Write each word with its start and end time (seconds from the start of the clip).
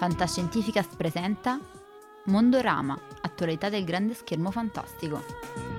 Fantascientificast 0.00 0.96
presenta 0.96 1.60
Mondorama, 2.24 2.98
attualità 3.20 3.68
del 3.68 3.84
grande 3.84 4.14
schermo 4.14 4.50
fantastico. 4.50 5.69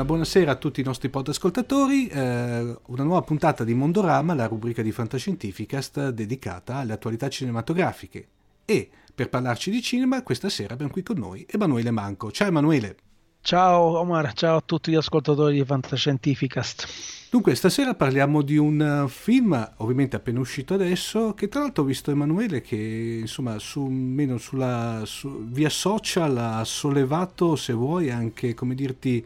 Una 0.00 0.08
buonasera 0.08 0.52
a 0.52 0.56
tutti 0.56 0.80
i 0.80 0.84
nostri 0.84 1.10
podascoltatori, 1.10 2.06
eh, 2.06 2.74
una 2.86 3.02
nuova 3.02 3.20
puntata 3.20 3.64
di 3.64 3.74
Mondorama, 3.74 4.32
la 4.32 4.46
rubrica 4.46 4.80
di 4.80 4.92
Fantascientificast 4.92 6.08
dedicata 6.08 6.76
alle 6.76 6.94
attualità 6.94 7.28
cinematografiche. 7.28 8.26
E 8.64 8.88
per 9.14 9.28
parlarci 9.28 9.70
di 9.70 9.82
cinema, 9.82 10.22
questa 10.22 10.48
sera 10.48 10.72
abbiamo 10.72 10.90
qui 10.90 11.02
con 11.02 11.18
noi 11.18 11.44
Emanuele 11.46 11.90
Manco. 11.90 12.30
Ciao 12.30 12.48
Emanuele. 12.48 12.96
Ciao 13.42 13.98
Omar, 13.98 14.32
ciao 14.32 14.56
a 14.56 14.62
tutti 14.64 14.90
gli 14.90 14.94
ascoltatori 14.94 15.56
di 15.56 15.64
Fantascientificast. 15.66 17.28
Dunque, 17.28 17.54
stasera 17.54 17.94
parliamo 17.94 18.40
di 18.40 18.56
un 18.56 19.04
film, 19.06 19.72
ovviamente 19.76 20.16
appena 20.16 20.40
uscito 20.40 20.72
adesso, 20.72 21.34
che 21.34 21.48
tra 21.48 21.60
l'altro 21.60 21.82
ho 21.82 21.86
visto 21.86 22.10
Emanuele 22.10 22.62
che, 22.62 23.18
insomma, 23.20 23.58
su, 23.58 23.84
meno 23.84 24.38
sulla, 24.38 25.02
su, 25.04 25.44
via 25.44 25.68
social 25.68 26.38
ha 26.38 26.64
sollevato, 26.64 27.54
se 27.54 27.74
vuoi, 27.74 28.10
anche, 28.10 28.54
come 28.54 28.74
dirti, 28.74 29.24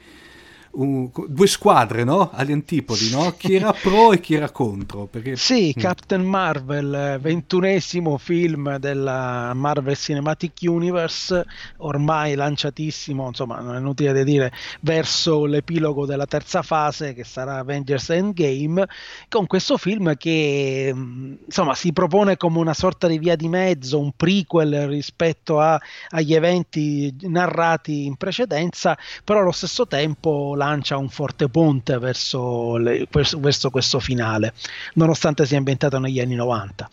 un, 0.74 1.10
due 1.28 1.46
squadre 1.46 2.04
no? 2.04 2.30
agli 2.32 2.52
antipodi, 2.52 3.10
no? 3.10 3.34
chi 3.36 3.54
era 3.54 3.72
pro 3.72 4.12
e 4.12 4.20
chi 4.20 4.34
era 4.34 4.50
contro. 4.50 5.06
Perché... 5.06 5.36
Sì, 5.36 5.74
mm. 5.76 5.80
Captain 5.80 6.22
Marvel, 6.22 7.18
ventunesimo 7.20 8.18
film 8.18 8.78
della 8.78 9.52
Marvel 9.54 9.96
Cinematic 9.96 10.58
Universe, 10.62 11.44
ormai 11.78 12.34
lanciatissimo, 12.34 13.28
insomma 13.28 13.60
non 13.60 13.74
è 13.76 13.78
inutile 13.78 14.12
da 14.12 14.22
dire, 14.22 14.52
verso 14.80 15.44
l'epilogo 15.44 16.06
della 16.06 16.26
terza 16.26 16.62
fase 16.62 17.14
che 17.14 17.24
sarà 17.24 17.58
Avengers 17.58 18.10
Endgame, 18.10 18.86
con 19.28 19.46
questo 19.46 19.76
film 19.76 20.16
che 20.16 20.90
mm, 20.92 21.34
insomma 21.46 21.74
si 21.74 21.92
propone 21.92 22.36
come 22.36 22.58
una 22.58 22.74
sorta 22.74 23.06
di 23.06 23.18
via 23.18 23.36
di 23.36 23.48
mezzo, 23.48 23.98
un 23.98 24.12
prequel 24.16 24.86
rispetto 24.88 25.60
a, 25.60 25.80
agli 26.10 26.34
eventi 26.34 27.14
narrati 27.22 28.04
in 28.04 28.16
precedenza, 28.16 28.96
però 29.24 29.40
allo 29.40 29.52
stesso 29.52 29.86
tempo 29.86 30.54
lancia 30.64 30.96
un 30.96 31.08
forte 31.08 31.48
ponte 31.48 31.98
verso, 31.98 32.76
le, 32.76 33.06
verso 33.10 33.70
questo 33.70 34.00
finale, 34.00 34.54
nonostante 34.94 35.44
sia 35.46 35.58
ambientato 35.58 35.98
negli 35.98 36.20
anni 36.20 36.34
90 36.34 36.88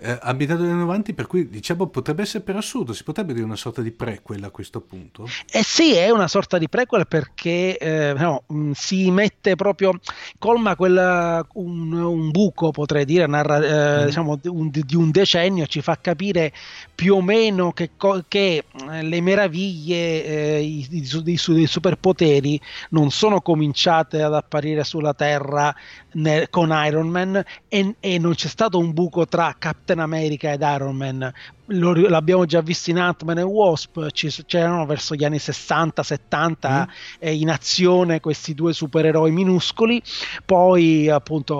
eh, 0.00 0.18
abitato 0.22 0.62
negli 0.62 0.70
anni 0.70 0.80
90, 0.80 1.12
per 1.12 1.26
cui 1.26 1.48
diciamo 1.48 1.86
potrebbe 1.86 2.22
essere 2.22 2.42
per 2.42 2.56
assurdo, 2.56 2.92
si 2.92 3.04
potrebbe 3.04 3.34
dire 3.34 3.44
una 3.44 3.56
sorta 3.56 3.82
di 3.82 3.90
prequel 3.90 4.42
a 4.44 4.50
questo 4.50 4.80
punto? 4.80 5.28
Eh 5.50 5.62
sì, 5.62 5.94
è 5.94 6.10
una 6.10 6.26
sorta 6.26 6.56
di 6.56 6.68
prequel 6.68 7.06
perché 7.06 7.76
eh, 7.76 8.14
no, 8.16 8.44
mm, 8.52 8.72
si 8.72 9.10
mette 9.10 9.56
proprio, 9.56 9.98
colma 10.38 10.74
quella, 10.74 11.46
un, 11.54 11.92
un, 11.92 12.30
buco, 12.30 12.70
potrei 12.70 13.04
dire, 13.04 13.26
narra, 13.26 13.58
eh, 13.58 14.02
mm. 14.02 14.06
diciamo, 14.06 14.40
un, 14.44 14.70
di 14.70 14.96
un 14.96 15.10
decennio, 15.10 15.66
ci 15.66 15.82
fa 15.82 15.98
capire 16.00 16.52
più 16.94 17.16
o 17.16 17.22
meno 17.22 17.72
che, 17.72 17.90
che 18.28 18.64
eh, 18.90 19.02
le 19.02 19.20
meraviglie 19.20 20.24
eh, 20.24 20.86
dei, 20.88 21.06
dei 21.22 21.66
superpoteri 21.66 22.60
non 22.90 23.10
sono 23.10 23.40
cominciate 23.42 24.22
ad 24.22 24.34
apparire 24.34 24.84
sulla 24.84 25.12
Terra 25.14 25.74
nel, 26.12 26.48
con 26.48 26.70
Iron 26.86 27.08
Man 27.08 27.42
e, 27.68 27.94
e 28.00 28.18
non 28.18 28.34
c'è 28.34 28.48
stato 28.48 28.78
un 28.78 28.92
buco 28.92 29.26
tra 29.26 29.54
Captain 29.58 29.89
America 29.98 30.50
ed 30.50 30.62
Iron 30.62 30.96
Man 30.96 31.34
lo, 31.70 31.92
l'abbiamo 31.92 32.44
già 32.46 32.60
visto 32.60 32.90
in 32.90 32.98
Ant-Man 32.98 33.38
e 33.38 33.42
Wasp, 33.42 34.10
ci, 34.10 34.28
c'erano 34.46 34.86
verso 34.86 35.14
gli 35.14 35.24
anni 35.24 35.36
60-70 35.36 36.70
mm. 36.70 36.82
eh, 37.18 37.34
in 37.34 37.50
azione 37.50 38.20
questi 38.20 38.54
due 38.54 38.72
supereroi 38.72 39.30
minuscoli, 39.30 40.02
poi 40.44 41.08
appunto 41.08 41.58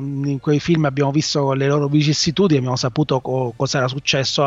in 0.00 0.38
quei 0.40 0.60
film 0.60 0.84
abbiamo 0.84 1.10
visto 1.10 1.52
le 1.52 1.66
loro 1.66 1.88
vicissitudini, 1.88 2.58
abbiamo 2.58 2.76
saputo 2.76 3.20
co- 3.20 3.52
cosa 3.56 3.78
era 3.78 3.88
successo 3.88 4.44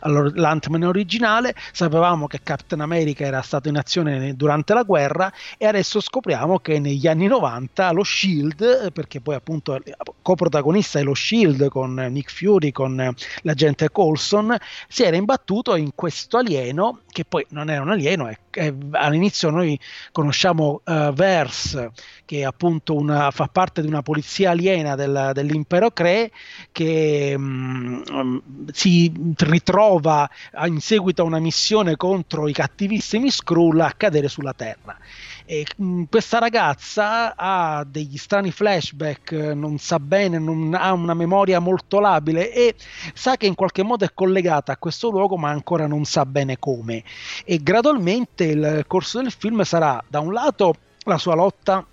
all'Ant-Man 0.00 0.84
originale, 0.84 1.54
sapevamo 1.72 2.26
che 2.26 2.40
Captain 2.42 2.80
America 2.80 3.24
era 3.24 3.42
stato 3.42 3.68
in 3.68 3.76
azione 3.76 4.34
durante 4.34 4.74
la 4.74 4.82
guerra 4.82 5.32
e 5.58 5.66
adesso 5.66 6.00
scopriamo 6.00 6.58
che 6.58 6.78
negli 6.78 7.06
anni 7.06 7.26
90 7.26 7.90
lo 7.92 8.04
Shield, 8.04 8.92
perché 8.92 9.20
poi 9.20 9.34
appunto 9.34 9.78
coprotagonista 10.22 10.98
è 10.98 11.02
lo 11.02 11.14
Shield 11.14 11.68
con 11.68 11.94
Nick 11.94 12.32
Fury, 12.32 12.70
con 12.70 13.14
l'agente 13.42 13.90
Colson, 13.90 14.51
si 14.88 15.02
era 15.02 15.16
imbattuto 15.16 15.76
in 15.76 15.90
questo 15.94 16.38
alieno, 16.38 17.00
che 17.08 17.24
poi 17.24 17.46
non 17.50 17.70
era 17.70 17.82
un 17.82 17.90
alieno, 17.90 18.26
è, 18.28 18.38
è, 18.50 18.72
all'inizio 18.92 19.50
noi 19.50 19.78
conosciamo 20.10 20.80
uh, 20.84 21.12
Verse, 21.12 21.92
che 22.24 22.44
appunto 22.44 22.94
una, 22.94 23.30
fa 23.30 23.48
parte 23.48 23.80
di 23.80 23.86
una 23.86 24.02
polizia 24.02 24.50
aliena 24.50 24.94
del, 24.94 25.30
dell'impero 25.34 25.90
Cree, 25.90 26.30
che 26.70 27.34
um, 27.36 28.42
si 28.72 29.12
ritrova 29.36 30.28
in 30.64 30.80
seguito 30.80 31.22
a 31.22 31.26
una 31.26 31.38
missione 31.38 31.96
contro 31.96 32.48
i 32.48 32.52
cattivissimi 32.52 33.30
Skrull 33.30 33.80
a 33.80 33.92
cadere 33.96 34.28
sulla 34.28 34.54
Terra. 34.54 34.96
E, 35.44 35.66
mh, 35.76 35.84
mm, 35.84 36.02
questa 36.10 36.38
ragazza 36.38 37.34
ha 37.36 37.84
degli 37.84 38.16
strani 38.16 38.50
flashback, 38.50 39.32
non 39.32 39.78
sa 39.78 39.98
bene, 39.98 40.38
non 40.38 40.74
ha 40.74 40.92
una 40.92 41.14
memoria 41.14 41.58
molto 41.58 42.00
labile 42.00 42.52
e 42.52 42.74
sa 43.14 43.36
che 43.36 43.46
in 43.46 43.54
qualche 43.54 43.82
modo 43.82 44.04
è 44.04 44.12
collegata 44.14 44.72
a 44.72 44.76
questo 44.76 45.10
luogo, 45.10 45.36
ma 45.36 45.50
ancora 45.50 45.86
non 45.86 46.04
sa 46.04 46.24
bene 46.24 46.58
come. 46.58 47.04
E 47.44 47.62
gradualmente 47.62 48.44
il 48.44 48.84
corso 48.86 49.20
del 49.20 49.32
film 49.32 49.62
sarà 49.62 50.02
da 50.06 50.20
un 50.20 50.32
lato 50.32 50.74
la 51.04 51.18
sua 51.18 51.34
lotta 51.34 51.84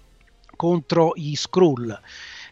contro 0.56 1.14
gli 1.16 1.36
Skrull 1.36 2.00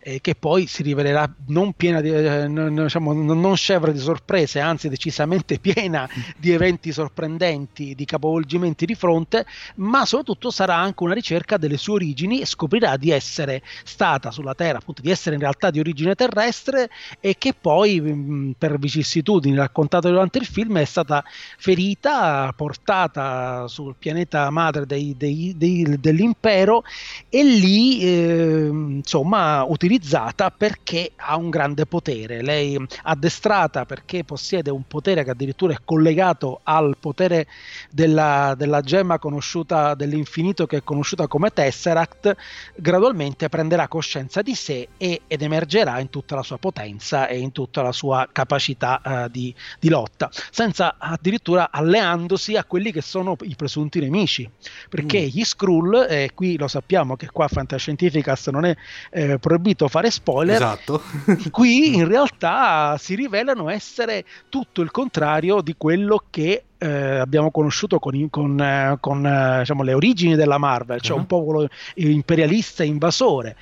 eh, 0.02 0.22
che 0.22 0.36
poi 0.36 0.68
si 0.68 0.84
rivelerà 0.84 1.30
non 1.48 1.74
piena 1.74 2.02
di, 2.02 2.10
eh, 2.10 2.48
non, 2.48 2.74
diciamo, 2.74 3.14
non 3.14 3.56
scevra 3.58 3.92
di 3.92 4.00
sorprese, 4.00 4.60
anzi 4.60 4.90
decisamente 4.90 5.60
piena 5.60 6.08
di 6.38 6.52
eventi 6.52 6.92
sorprendenti, 6.92 7.96
di 7.96 8.06
capovolgimenti 8.06 8.86
di 8.86 8.96
fronte, 8.96 9.46
ma 9.76 10.06
soprattutto 10.06 10.50
sarà 10.50 10.76
anche 10.76 11.04
una 11.04 11.14
ricerca 11.14 11.58
delle 11.58 11.78
sue 11.78 11.96
origini 11.96 12.42
e 12.42 12.46
scoprirà 12.46 12.98
di 12.98 13.12
essere 13.12 13.62
stata 13.84 14.32
sulla 14.32 14.54
Terra, 14.54 14.78
appunto 14.78 15.02
di 15.02 15.12
essere 15.12 15.36
in 15.36 15.42
realtà 15.42 15.72
di 15.72 15.80
origine 15.80 16.16
terrestre 16.16 16.90
e 17.20 17.36
che 17.38 17.54
poi 17.60 18.00
mh, 18.00 18.56
per 18.58 18.80
vicissitudini 18.80 19.56
raccontate 19.56 20.10
durante 20.10 20.38
il 20.38 20.46
film 20.46 20.78
è 20.78 20.86
stata 20.86 21.24
ferita, 21.58 22.54
portata 22.56 23.68
sul 23.68 23.96
pianeta 23.98 24.50
madre 24.50 24.86
dei, 24.86 25.16
dei, 25.18 25.54
dei, 25.58 25.98
dell'impero 26.00 26.84
e 27.30 27.44
lì 27.44 28.00
eh, 28.02 28.68
insomma 28.68 29.64
utilizzata 29.64 29.96
utilizzata 29.98 30.52
perché 30.52 31.12
ha 31.16 31.36
un 31.36 31.50
grande 31.50 31.86
potere. 31.86 32.42
Lei 32.42 32.78
addestrata 33.04 33.86
perché 33.86 34.24
possiede 34.24 34.70
un 34.70 34.84
potere 34.88 35.24
che 35.24 35.32
addirittura 35.32 35.74
è 35.74 35.80
collegato 35.84 36.62
al 36.64 36.96
potere 37.00 37.48
della, 37.90 38.54
della 38.56 38.82
gemma 38.82 39.20
conosciuta 39.20 39.96
dell'infinito 39.96 40.66
che 40.66 40.78
è 40.78 40.84
conosciuta 40.84 41.28
come 41.28 41.52
Tesseract, 41.52 42.36
gradualmente 42.76 43.50
prenderà 43.50 43.88
coscienza 43.88 44.42
di 44.42 44.54
sé 44.54 44.88
e, 44.98 45.22
ed 45.28 45.42
emergerà 45.42 46.00
in 46.00 46.10
tutta 46.10 46.36
la 46.36 46.44
sua 46.44 46.58
potenza 46.58 47.28
e 47.28 47.40
in 47.40 47.52
tutta 47.52 47.82
la 47.82 47.92
sua 47.92 48.28
capacità 48.32 49.02
uh, 49.04 49.30
di, 49.30 49.54
di 49.80 49.90
lotta, 49.90 50.30
senza 50.52 50.96
addirittura 51.00 51.72
alleandosi 51.72 52.56
a 52.56 52.64
quelli 52.64 52.92
che 52.92 53.02
sono 53.02 53.36
i 53.42 53.56
presunti 53.56 54.00
nemici, 54.00 54.50
perché 54.90 55.22
mm. 55.22 55.26
gli 55.26 55.44
Skrull, 55.44 56.06
e 56.10 56.32
qui 56.34 56.58
lo 56.58 56.68
sappiamo 56.68 57.16
che 57.16 57.30
qua 57.32 57.48
Fantascientificast 57.48 58.52
non 58.52 58.66
è 58.66 58.76
eh, 59.12 59.40
proibito 59.40 59.77
finito 59.78 59.88
fare 59.88 60.10
spoiler, 60.10 60.56
esatto. 60.56 61.02
qui 61.52 61.96
in 61.96 62.08
realtà 62.08 62.98
si 62.98 63.14
rivelano 63.14 63.70
essere 63.70 64.26
tutto 64.50 64.82
il 64.82 64.90
contrario 64.90 65.62
di 65.62 65.76
quello 65.78 66.24
che 66.30 66.64
eh, 66.80 66.88
abbiamo 66.88 67.52
conosciuto 67.52 68.00
con, 68.00 68.28
con, 68.30 68.60
eh, 68.60 68.98
con 69.00 69.26
eh, 69.26 69.60
diciamo, 69.60 69.84
le 69.84 69.94
origini 69.94 70.36
della 70.36 70.58
Marvel, 70.58 71.00
cioè 71.02 71.14
uh-huh. 71.14 71.22
un 71.22 71.28
popolo 71.28 71.68
imperialista 71.96 72.84
e 72.84 72.88
invasore 72.88 73.56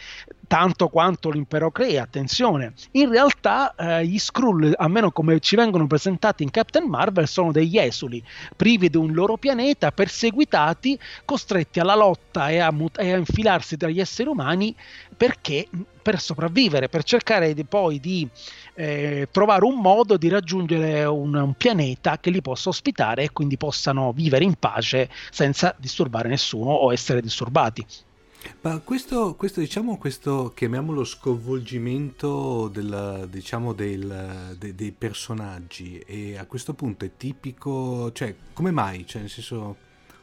tanto 0.48 0.88
quanto 0.88 1.30
l'impero 1.30 1.72
crea, 1.72 2.04
attenzione. 2.04 2.74
In 2.92 3.10
realtà 3.10 3.74
eh, 3.76 4.06
gli 4.06 4.18
Skrull, 4.18 4.74
almeno 4.76 5.12
come 5.12 5.40
ci 5.40 5.56
vengono 5.56 5.88
presentati 5.88 6.44
in 6.44 6.52
Captain 6.52 6.88
Marvel, 6.88 7.28
sono 7.28 7.52
degli 7.52 7.78
esuli, 7.78 8.24
privi 8.56 8.90
di 8.90 8.98
un 8.98 9.14
loro 9.14 9.38
pianeta, 9.38 9.92
perseguitati, 9.92 11.00
costretti 11.26 11.80
alla 11.80 11.96
lotta 11.96 12.50
e 12.50 12.60
a, 12.60 12.72
mut- 12.72 13.00
e 13.00 13.14
a 13.14 13.18
infilarsi 13.18 13.78
tra 13.78 13.90
gli 13.90 14.00
esseri 14.00 14.30
umani 14.30 14.76
perché 15.16 15.68
per 16.06 16.20
sopravvivere, 16.20 16.88
per 16.88 17.04
cercare 17.04 17.56
di, 17.56 17.66
poi 17.66 18.00
di 18.00 18.28
eh, 18.76 19.28
trovare 19.32 19.66
un 19.66 19.80
modo 19.80 20.18
di 20.18 20.30
raggiungere 20.30 21.04
un, 21.06 21.34
un, 21.34 21.54
pianeta 21.56 22.20
che 22.20 22.30
li 22.30 22.42
possa 22.42 22.70
ospitare 22.70 23.24
e 23.24 23.32
quindi 23.32 23.58
possano 23.58 24.12
vivere 24.12 24.44
in 24.44 24.54
pace 24.54 25.10
senza 25.32 25.74
disturbare 25.80 26.30
nessuno 26.30 26.70
o 26.70 26.94
essere 26.94 27.22
disturbati. 27.22 27.84
Ma 28.62 28.80
questo, 28.80 29.36
questo, 29.36 29.60
diciamo, 29.60 29.98
questo, 29.98 30.52
chiamiamolo 30.56 31.04
sconvolgimento 31.04 32.68
del, 32.68 33.28
diciamo, 33.30 33.74
del, 33.74 34.56
de, 34.58 34.74
dei 34.74 34.92
personaggi, 34.92 36.00
e 36.00 36.38
a 36.38 36.46
questo 36.46 36.74
punto 36.74 37.06
è 37.06 37.12
tipico, 37.16 38.12
cioè, 38.12 38.36
come 38.54 38.72
mai? 38.72 39.06
Cioè, 39.06 39.22
nel 39.22 39.30
senso, 39.30 39.76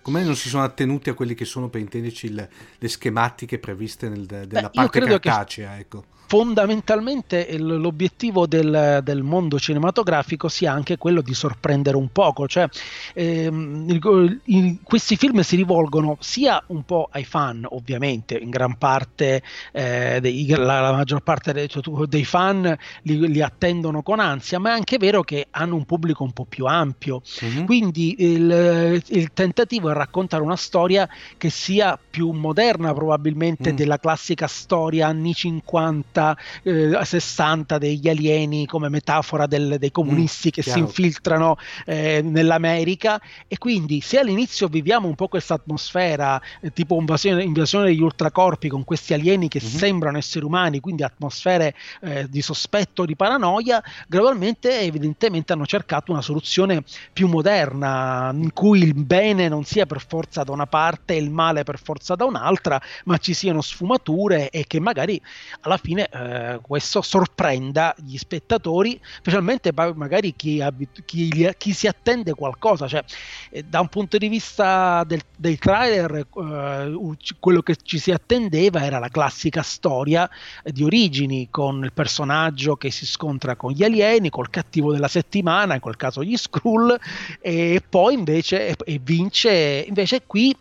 come 0.02 0.22
non 0.24 0.36
si 0.36 0.48
sono 0.48 0.64
attenuti 0.64 1.10
a 1.10 1.14
quelli 1.14 1.34
che 1.34 1.44
sono, 1.44 1.68
per 1.68 1.80
intenderci, 1.80 2.32
le, 2.32 2.50
le 2.78 2.88
schematiche 2.88 3.58
previste 3.58 4.08
nel, 4.08 4.26
della 4.26 4.68
Beh, 4.68 4.70
parte 4.70 5.00
cartacea, 5.00 5.78
ecco 5.78 6.04
fondamentalmente 6.32 7.58
l'obiettivo 7.58 8.46
del, 8.46 9.00
del, 9.02 9.22
mondo 9.22 9.58
cinematografico 9.58 10.48
sia 10.48 10.72
anche 10.72 10.96
quello 10.96 11.20
di 11.20 11.34
sorprendere 11.34 11.98
un 11.98 12.08
poco, 12.10 12.48
cioè 12.48 12.66
ehm, 13.12 13.84
il, 13.90 14.40
il, 14.44 14.78
questi 14.82 15.16
film 15.16 15.40
si 15.40 15.56
rivolgono 15.56 16.16
sia 16.20 16.62
un 16.68 16.84
po' 16.84 17.10
ai 17.12 17.24
fan, 17.24 17.66
ovviamente, 17.68 18.38
in 18.38 18.48
gran 18.48 18.78
parte 18.78 19.42
eh, 19.72 20.20
dei, 20.22 20.46
la, 20.46 20.80
la, 20.80 20.92
maggior 20.92 21.20
parte 21.20 21.52
dei, 21.52 21.68
cioè, 21.68 21.82
dei 22.06 22.24
fan 22.24 22.78
li, 23.02 23.28
li, 23.30 23.42
attendono 23.42 24.00
con 24.00 24.18
ansia, 24.18 24.58
ma 24.58 24.70
è 24.70 24.72
anche 24.72 24.96
vero 24.96 25.22
che 25.22 25.48
hanno 25.50 25.74
un 25.74 25.84
pubblico 25.84 26.24
un 26.24 26.32
po' 26.32 26.46
più 26.46 26.64
ampio, 26.64 27.20
mm-hmm. 27.44 27.64
quindi 27.66 28.14
il, 28.20 29.02
il, 29.08 29.30
tentativo 29.34 29.90
è 29.92 29.94
raccontare 29.94 30.42
una 30.42 30.56
storia 30.56 31.08
che 31.36 31.50
sia 31.50 31.98
più 32.10 32.30
moderna 32.30 32.92
probabilmente 32.92 33.72
mm. 33.72 33.76
della 33.76 33.98
classica 33.98 34.46
storia 34.46 35.06
anni 35.08 35.32
50 35.32 35.60
50, 35.72 36.36
eh, 36.62 37.04
60 37.04 37.78
degli 37.78 38.08
alieni 38.08 38.66
come 38.66 38.88
metafora 38.88 39.46
del, 39.46 39.76
dei 39.78 39.90
comunisti 39.90 40.48
mm, 40.48 40.50
che 40.50 40.62
chiaro. 40.62 40.78
si 40.78 40.84
infiltrano 40.84 41.56
eh, 41.86 42.20
nell'America 42.22 43.20
e 43.48 43.58
quindi 43.58 44.00
se 44.00 44.18
all'inizio 44.18 44.68
viviamo 44.68 45.08
un 45.08 45.14
po' 45.14 45.28
questa 45.28 45.54
atmosfera 45.54 46.40
eh, 46.60 46.72
tipo 46.72 46.98
invasione, 46.98 47.42
invasione, 47.42 47.86
degli 47.86 48.00
ultracorpi 48.02 48.68
con 48.68 48.84
questi 48.84 49.14
alieni 49.14 49.48
che 49.48 49.60
mm-hmm. 49.62 49.74
sembrano 49.74 50.18
esseri 50.18 50.44
umani, 50.44 50.80
quindi 50.80 51.02
atmosfere 51.02 51.74
eh, 52.02 52.26
di 52.28 52.42
sospetto, 52.42 53.04
di 53.04 53.16
paranoia, 53.16 53.82
gradualmente 54.06 54.80
evidentemente 54.80 55.52
hanno 55.52 55.66
cercato 55.66 56.12
una 56.12 56.22
soluzione 56.22 56.82
più 57.12 57.28
moderna 57.28 58.30
in 58.34 58.52
cui 58.52 58.82
il 58.82 58.94
bene 58.94 59.48
non 59.48 59.64
sia 59.64 59.81
per 59.86 60.04
forza 60.06 60.42
da 60.42 60.52
una 60.52 60.66
parte 60.66 61.14
e 61.14 61.18
il 61.18 61.30
male 61.30 61.62
per 61.64 61.78
forza 61.78 62.14
da 62.14 62.24
un'altra, 62.24 62.80
ma 63.04 63.18
ci 63.18 63.34
siano 63.34 63.60
sfumature 63.60 64.50
e 64.50 64.64
che 64.66 64.80
magari 64.80 65.20
alla 65.60 65.76
fine 65.76 66.08
eh, 66.08 66.58
questo 66.62 67.02
sorprenda 67.02 67.94
gli 67.98 68.16
spettatori, 68.16 69.00
specialmente 69.18 69.72
magari 69.72 70.34
chi, 70.34 70.60
abit- 70.60 71.04
chi, 71.04 71.54
chi 71.56 71.72
si 71.72 71.86
attende 71.86 72.34
qualcosa. 72.34 72.86
Cioè, 72.86 73.04
eh, 73.50 73.62
da 73.62 73.80
un 73.80 73.88
punto 73.88 74.18
di 74.18 74.28
vista 74.28 75.04
del, 75.04 75.22
dei 75.36 75.58
trailer, 75.58 76.14
eh, 76.16 77.16
quello 77.38 77.62
che 77.62 77.76
ci 77.82 77.98
si 77.98 78.10
attendeva 78.10 78.84
era 78.84 78.98
la 78.98 79.08
classica 79.08 79.62
storia 79.62 80.28
di 80.64 80.82
origini 80.82 81.48
con 81.50 81.84
il 81.84 81.92
personaggio 81.92 82.76
che 82.76 82.90
si 82.90 83.06
scontra 83.06 83.56
con 83.56 83.72
gli 83.72 83.84
alieni, 83.84 84.30
col 84.30 84.50
cattivo 84.50 84.92
della 84.92 85.08
settimana, 85.08 85.74
in 85.74 85.80
quel 85.80 85.96
caso 85.96 86.22
gli 86.22 86.36
Skrull, 86.36 86.98
e 87.40 87.82
poi 87.88 88.14
invece 88.14 88.76
e 88.76 89.00
vince. 89.02 89.71
Invece 89.88 90.20
qui 90.26 90.56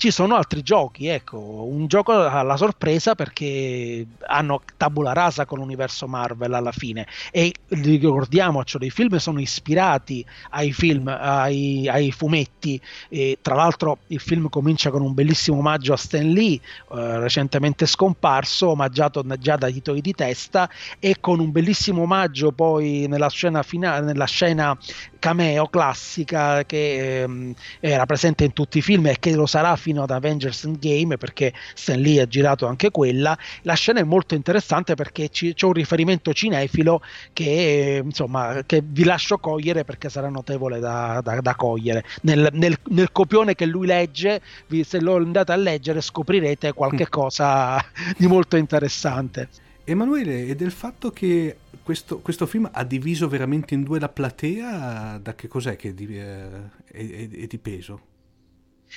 ci 0.00 0.10
sono 0.10 0.34
altri 0.34 0.62
giochi, 0.62 1.08
ecco, 1.08 1.36
un 1.36 1.86
gioco 1.86 2.12
alla 2.12 2.56
sorpresa 2.56 3.14
perché 3.14 4.06
hanno 4.28 4.62
tabula 4.78 5.12
rasa 5.12 5.44
con 5.44 5.58
l'universo 5.58 6.08
Marvel 6.08 6.54
alla 6.54 6.72
fine. 6.72 7.06
E 7.30 7.52
ricordiamoci, 7.68 8.78
i 8.80 8.88
film 8.88 9.18
sono 9.18 9.40
ispirati 9.40 10.24
ai 10.52 10.72
film, 10.72 11.06
ai, 11.06 11.86
ai 11.86 12.12
fumetti. 12.12 12.80
E 13.10 13.40
tra 13.42 13.54
l'altro 13.54 13.98
il 14.06 14.20
film 14.20 14.48
comincia 14.48 14.88
con 14.88 15.02
un 15.02 15.12
bellissimo 15.12 15.58
omaggio 15.58 15.92
a 15.92 15.98
Stan 15.98 16.30
Lee, 16.30 16.54
eh, 16.54 17.18
recentemente 17.18 17.84
scomparso, 17.84 18.70
omaggiato 18.70 19.22
già 19.38 19.56
da 19.56 19.68
titoli 19.68 20.00
di 20.00 20.14
testa 20.14 20.70
e 20.98 21.16
con 21.20 21.40
un 21.40 21.50
bellissimo 21.50 22.00
omaggio 22.00 22.52
poi 22.52 23.04
nella 23.06 23.28
scena 23.28 23.62
finale, 23.62 24.06
nella 24.06 24.24
scena 24.24 24.74
cameo 25.18 25.68
classica 25.68 26.64
che 26.64 27.20
ehm, 27.20 27.54
era 27.78 28.06
presente 28.06 28.44
in 28.44 28.54
tutti 28.54 28.78
i 28.78 28.82
film 28.82 29.06
e 29.06 29.16
che 29.20 29.34
lo 29.34 29.44
sarà 29.44 29.76
fino 29.76 29.89
ad 29.98 30.10
Avengers 30.10 30.64
Endgame 30.64 31.16
perché 31.16 31.52
Stan 31.74 32.00
Lee 32.00 32.20
ha 32.20 32.26
girato 32.26 32.66
anche 32.66 32.90
quella. 32.90 33.36
La 33.62 33.74
scena 33.74 34.00
è 34.00 34.04
molto 34.04 34.34
interessante 34.34 34.94
perché 34.94 35.28
ci, 35.28 35.54
c'è 35.54 35.66
un 35.66 35.72
riferimento 35.72 36.32
cinefilo 36.32 37.02
che, 37.32 38.00
insomma, 38.02 38.62
che 38.64 38.82
vi 38.84 39.04
lascio 39.04 39.38
cogliere 39.38 39.84
perché 39.84 40.08
sarà 40.08 40.28
notevole 40.28 40.78
da, 40.78 41.20
da, 41.22 41.40
da 41.40 41.54
cogliere. 41.54 42.04
Nel, 42.22 42.48
nel, 42.52 42.76
nel, 42.88 43.12
copione 43.12 43.54
che 43.54 43.66
lui 43.66 43.86
legge, 43.86 44.40
vi, 44.68 44.84
se 44.84 45.00
lo 45.00 45.16
andate 45.16 45.52
a 45.52 45.56
leggere 45.56 46.00
scoprirete 46.00 46.72
qualche 46.72 47.04
mm. 47.04 47.10
cosa 47.10 47.84
di 48.16 48.26
molto 48.26 48.56
interessante. 48.56 49.48
Emanuele, 49.84 50.46
e 50.46 50.54
del 50.54 50.70
fatto 50.70 51.10
che 51.10 51.56
questo, 51.82 52.20
questo, 52.20 52.46
film 52.46 52.68
ha 52.72 52.84
diviso 52.84 53.26
veramente 53.28 53.74
in 53.74 53.82
due 53.82 53.98
la 53.98 54.08
platea, 54.08 55.18
da 55.20 55.34
che 55.34 55.48
cos'è 55.48 55.74
che 55.74 55.88
è 55.88 55.92
di, 55.92 56.16
eh, 56.16 56.48
è, 56.84 56.98
è, 56.98 57.28
è 57.28 57.46
di 57.46 57.58
peso? 57.58 58.00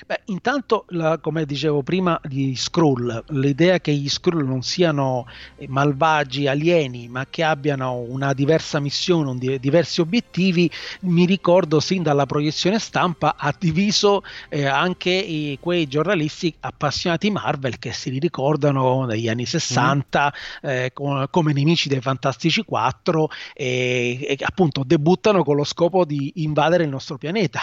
Beh, 0.08 0.22
intanto, 0.26 0.86
la, 0.90 1.20
come 1.20 1.46
dicevo 1.46 1.84
prima, 1.84 2.20
gli 2.28 2.56
Skrull, 2.56 3.26
l'idea 3.30 3.80
che 3.80 3.94
gli 3.94 4.10
Skrull 4.10 4.44
non 4.44 4.64
siano 4.64 5.28
malvagi, 5.68 6.48
alieni, 6.48 7.08
ma 7.08 7.28
che 7.30 7.44
abbiano 7.44 7.98
una 7.98 8.34
diversa 8.34 8.80
missione, 8.80 9.30
un, 9.30 9.58
diversi 9.60 10.02
obiettivi, 10.02 10.70
mi 11.02 11.26
ricordo 11.26 11.80
sin 11.80 12.02
dalla 12.02 12.26
proiezione 12.26 12.80
stampa 12.80 13.36
ha 13.38 13.54
diviso 13.58 14.24
eh, 14.50 14.66
anche 14.66 15.12
i, 15.12 15.58
quei 15.62 15.88
giornalisti 15.88 16.54
appassionati 16.60 17.30
Marvel 17.30 17.78
che 17.78 17.94
si 17.94 18.10
ricordano 18.18 19.06
negli 19.06 19.30
anni 19.30 19.46
60 19.46 20.34
mm. 20.34 20.70
eh, 20.70 20.92
com, 20.94 21.28
come 21.30 21.54
nemici 21.54 21.88
dei 21.88 22.02
Fantastici 22.02 22.64
4 22.64 23.30
e, 23.54 24.26
e, 24.28 24.38
appunto 24.42 24.84
debuttano 24.84 25.44
con 25.44 25.56
lo 25.56 25.64
scopo 25.64 26.04
di 26.04 26.32
invadere 26.38 26.84
il 26.84 26.90
nostro 26.90 27.18
pianeta. 27.18 27.62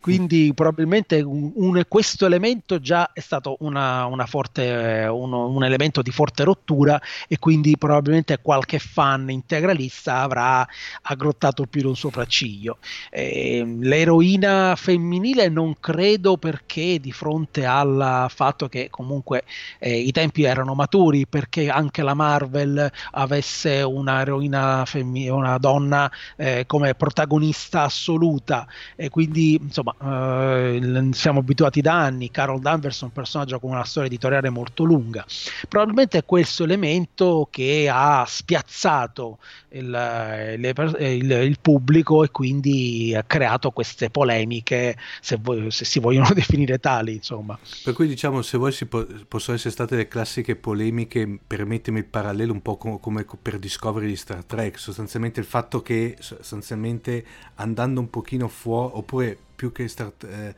Quindi 0.00 0.48
mm. 0.50 0.54
probabilmente 0.54 1.20
un, 1.22 1.50
un 1.54 1.71
un, 1.72 1.84
questo 1.88 2.26
elemento 2.26 2.80
già 2.80 3.12
è 3.12 3.20
stato 3.20 3.56
una, 3.60 4.06
una 4.06 4.26
forte, 4.26 5.06
uno, 5.10 5.48
un 5.48 5.64
elemento 5.64 6.02
di 6.02 6.10
forte 6.10 6.44
rottura 6.44 7.00
e 7.28 7.38
quindi 7.38 7.76
probabilmente 7.76 8.38
qualche 8.40 8.78
fan 8.78 9.30
integralista 9.30 10.20
avrà 10.20 10.66
aggrottato 11.02 11.66
più 11.66 11.88
un 11.88 11.96
sopracciglio. 11.96 12.78
Eh, 13.10 13.64
l'eroina 13.80 14.74
femminile 14.76 15.48
non 15.48 15.76
credo 15.80 16.36
perché 16.36 17.00
di 17.00 17.12
fronte 17.12 17.64
al 17.64 18.26
fatto 18.28 18.68
che 18.68 18.88
comunque 18.90 19.44
eh, 19.78 19.98
i 19.98 20.12
tempi 20.12 20.44
erano 20.44 20.74
maturi, 20.74 21.26
perché 21.26 21.68
anche 21.68 22.02
la 22.02 22.14
Marvel 22.14 22.90
avesse 23.12 23.82
una 23.82 24.20
eroina 24.20 24.84
femminile, 24.84 25.30
una 25.30 25.58
donna 25.58 26.10
eh, 26.36 26.64
come 26.66 26.94
protagonista 26.94 27.82
assoluta 27.82 28.66
e 28.96 29.08
quindi 29.08 29.58
insomma 29.60 29.94
eh, 30.02 31.08
siamo 31.12 31.40
abituati 31.40 31.61
abituati 31.62 31.80
da 31.80 31.94
anni, 31.94 32.30
Carol 32.30 32.60
Danvers 32.60 33.00
è 33.02 33.04
un 33.04 33.12
personaggio 33.12 33.58
con 33.60 33.70
una 33.70 33.84
storia 33.84 34.08
editoriale 34.08 34.50
molto 34.50 34.84
lunga. 34.84 35.24
Probabilmente 35.68 36.18
è 36.18 36.24
questo 36.24 36.64
elemento 36.64 37.48
che 37.50 37.88
ha 37.90 38.24
spiazzato 38.26 39.38
il, 39.70 39.88
le, 39.88 40.74
il, 40.98 41.30
il 41.30 41.58
pubblico 41.60 42.24
e 42.24 42.30
quindi 42.30 43.14
ha 43.16 43.22
creato 43.22 43.70
queste 43.70 44.10
polemiche, 44.10 44.96
se, 45.20 45.38
voi, 45.40 45.70
se, 45.70 45.84
si 45.84 46.00
vogliono 46.00 46.30
definire 46.34 46.78
tali. 46.78 47.14
Insomma. 47.14 47.58
Per 47.84 47.94
cui 47.94 48.08
diciamo, 48.08 48.42
se 48.42 48.58
voi 48.58 48.74
po- 48.88 49.06
possono 49.28 49.56
essere 49.56 49.72
state 49.72 49.96
le 49.96 50.08
classiche 50.08 50.56
polemiche, 50.56 51.38
permettimi 51.46 51.98
il 51.98 52.06
parallelo 52.06 52.52
un 52.52 52.62
po' 52.62 52.76
come, 52.76 52.98
come 52.98 53.26
per 53.40 53.58
Discovery 53.58 54.06
di 54.06 54.16
Star 54.16 54.44
Trek, 54.44 54.78
sostanzialmente 54.78 55.40
il 55.40 55.46
fatto 55.46 55.82
che 55.82 56.16
sostanzialmente 56.18 57.24
andando 57.56 58.00
un 58.00 58.10
pochino 58.10 58.48
fuori, 58.48 58.90
oppure 58.94 59.38
più 59.54 59.70
che 59.70 59.86
Star, 59.86 60.12
eh, 60.26 60.54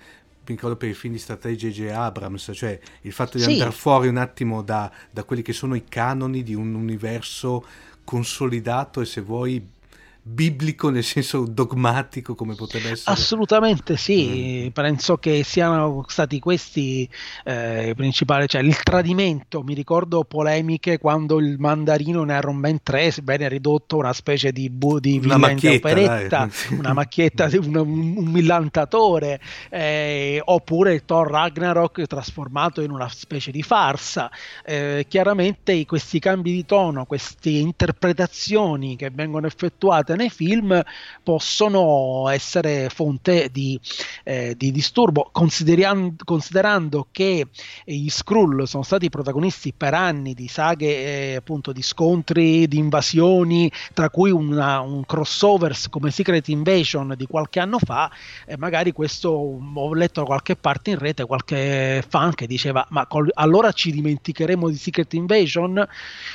ricordo 0.52 0.76
per 0.76 0.88
i 0.88 0.94
film 0.94 1.14
di 1.14 1.18
strategia 1.18 1.68
J.J. 1.68 1.90
Abrams, 1.90 2.50
cioè 2.54 2.78
il 3.02 3.12
fatto 3.12 3.38
di 3.38 3.44
sì. 3.44 3.52
andare 3.52 3.70
fuori 3.72 4.08
un 4.08 4.16
attimo 4.16 4.62
da, 4.62 4.90
da 5.10 5.24
quelli 5.24 5.42
che 5.42 5.52
sono 5.52 5.74
i 5.74 5.84
canoni 5.84 6.42
di 6.42 6.54
un 6.54 6.74
universo 6.74 7.64
consolidato 8.04 9.00
e 9.00 9.06
se 9.06 9.20
vuoi 9.20 9.66
biblico 10.26 10.88
nel 10.88 11.04
senso 11.04 11.44
dogmatico 11.46 12.34
come 12.34 12.54
potrebbe 12.54 12.92
essere? 12.92 13.14
Assolutamente 13.14 13.98
sì, 13.98 14.64
mm. 14.66 14.72
penso 14.72 15.18
che 15.18 15.42
siano 15.44 16.02
stati 16.08 16.40
questi 16.40 17.08
eh, 17.44 17.90
i 17.90 17.94
principali, 17.94 18.48
cioè 18.48 18.62
il 18.62 18.74
tradimento, 18.82 19.62
mi 19.62 19.74
ricordo 19.74 20.24
polemiche 20.24 20.98
quando 20.98 21.38
il 21.38 21.56
mandarino 21.58 22.22
in 22.22 22.30
Iron 22.30 22.56
Man 22.56 22.82
3 22.82 23.16
venne 23.22 23.48
ridotto 23.48 23.98
una 23.98 24.14
specie 24.14 24.50
di, 24.50 24.70
bu- 24.70 24.98
di 24.98 25.20
una 25.22 25.36
macchietta, 25.36 25.88
operetta, 25.88 26.48
una 26.78 26.94
macchietta, 26.94 27.48
un, 27.60 27.76
un 27.76 28.24
millantatore, 28.24 29.40
eh, 29.68 30.40
oppure 30.42 30.94
il 30.94 31.04
Thor 31.04 31.30
Ragnarok 31.30 32.06
trasformato 32.06 32.80
in 32.80 32.90
una 32.90 33.08
specie 33.08 33.50
di 33.50 33.62
farsa. 33.62 34.30
Eh, 34.64 35.04
chiaramente 35.06 35.84
questi 35.84 36.18
cambi 36.18 36.52
di 36.52 36.64
tono, 36.64 37.04
queste 37.04 37.50
interpretazioni 37.50 38.96
che 38.96 39.10
vengono 39.10 39.46
effettuate 39.46 40.13
nei 40.16 40.30
film 40.30 40.83
possono 41.23 42.28
essere 42.28 42.88
fonte 42.88 43.49
di, 43.50 43.78
eh, 44.25 44.54
di 44.56 44.71
disturbo, 44.71 45.28
considerando, 45.33 46.25
considerando, 46.25 47.09
che 47.11 47.47
gli 47.85 48.09
Skrull 48.09 48.64
sono 48.64 48.83
stati 48.83 49.09
protagonisti 49.09 49.73
per 49.76 49.94
anni 49.94 50.35
di 50.35 50.49
saghe 50.49 51.33
eh, 51.33 51.35
appunto 51.37 51.73
di 51.73 51.83
scontri, 51.83 52.66
di 52.68 52.78
invasioni, 52.78 53.71
tra 53.92 54.11
cui 54.11 54.30
una, 54.30 54.80
un 54.80 55.04
crossover 55.04 55.76
come 55.90 56.11
Secret 56.11 56.49
Invasion 56.49 57.14
di 57.16 57.26
qualche 57.26 57.61
anno 57.61 57.78
fa, 57.78 58.11
e 58.47 58.56
magari 58.56 58.92
questo 58.92 59.30
ho 59.30 59.94
letto 59.94 60.21
da 60.21 60.26
qualche 60.26 60.56
parte 60.56 60.90
in 60.90 60.99
rete 60.99 61.25
qualche 61.25 62.04
fan 62.06 62.35
che 62.35 62.47
diceva 62.47 62.87
ma 62.90 63.06
col, 63.06 63.30
allora 63.35 63.73
ci 63.73 63.90
dimenticheremo 63.90 64.68
di 64.68 64.76
Secret 64.76 65.12
Invasion? 65.14 65.87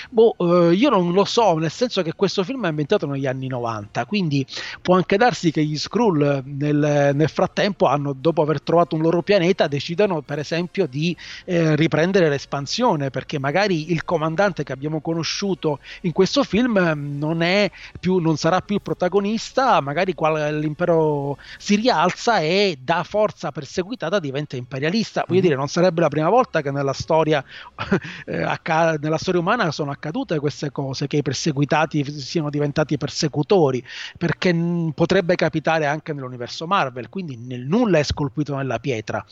Boh, 0.09 0.35
eh, 0.39 0.73
io 0.73 0.89
non 0.89 1.11
lo 1.11 1.25
so, 1.25 1.57
nel 1.57 1.71
senso 1.71 2.01
che 2.01 2.13
questo 2.13 2.43
film 2.43 2.65
è 2.65 2.69
inventato 2.69 3.05
negli 3.05 3.25
anni 3.25 3.47
90 3.47 3.68
90. 3.69 4.05
Quindi 4.05 4.45
può 4.81 4.95
anche 4.95 5.17
darsi 5.17 5.51
che 5.51 5.63
gli 5.63 5.77
Skrull 5.77 6.41
nel, 6.45 7.11
nel 7.13 7.29
frattempo 7.29 7.85
hanno, 7.85 8.13
dopo 8.13 8.41
aver 8.41 8.61
trovato 8.61 8.95
un 8.95 9.01
loro 9.01 9.21
pianeta, 9.21 9.67
decidano 9.67 10.21
per 10.21 10.39
esempio 10.39 10.87
di 10.87 11.15
eh, 11.45 11.75
riprendere 11.75 12.29
l'espansione, 12.29 13.09
perché 13.09 13.39
magari 13.39 13.91
il 13.91 14.03
comandante 14.03 14.63
che 14.63 14.73
abbiamo 14.73 15.01
conosciuto 15.01 15.79
in 16.01 16.11
questo 16.11 16.43
film 16.43 16.77
non, 17.17 17.41
è 17.41 17.69
più, 17.99 18.17
non 18.17 18.37
sarà 18.37 18.61
più 18.61 18.75
il 18.75 18.81
protagonista, 18.81 19.79
magari 19.81 20.13
qual, 20.13 20.57
l'impero 20.57 21.37
si 21.57 21.75
rialza 21.75 22.39
e 22.39 22.77
da 22.81 23.03
forza 23.03 23.51
perseguitata 23.51 24.19
diventa 24.19 24.55
imperialista. 24.55 25.21
Voglio 25.21 25.33
mm-hmm. 25.33 25.43
dire, 25.43 25.55
non 25.55 25.67
sarebbe 25.67 26.01
la 26.01 26.09
prima 26.09 26.29
volta 26.29 26.61
che 26.61 26.71
nella 26.71 26.93
storia, 26.93 27.43
eh, 28.25 28.41
acca- 28.41 28.95
nella 28.99 29.17
storia 29.17 29.39
umana 29.39 29.71
sono 29.71 29.91
accadute 29.91 30.39
queste 30.39 30.71
cose, 30.71 31.07
che 31.07 31.17
i 31.17 31.21
perseguitati 31.21 32.19
siano 32.19 32.49
diventati 32.49 32.97
persecutori 32.97 33.58
attori, 33.59 33.83
perché 34.17 34.55
potrebbe 34.95 35.35
capitare 35.35 35.85
anche 35.85 36.13
nell'universo 36.13 36.65
Marvel, 36.65 37.09
quindi 37.09 37.35
nel 37.37 37.65
nulla 37.65 37.99
è 37.99 38.03
scolpito 38.03 38.55
nella 38.55 38.79
pietra. 38.79 39.23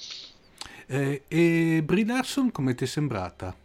Eh, 0.86 1.24
e 1.28 1.82
Brie 1.84 2.06
Larson 2.06 2.52
come 2.52 2.76
ti 2.76 2.84
è 2.84 2.88
sembrata? 2.88 3.56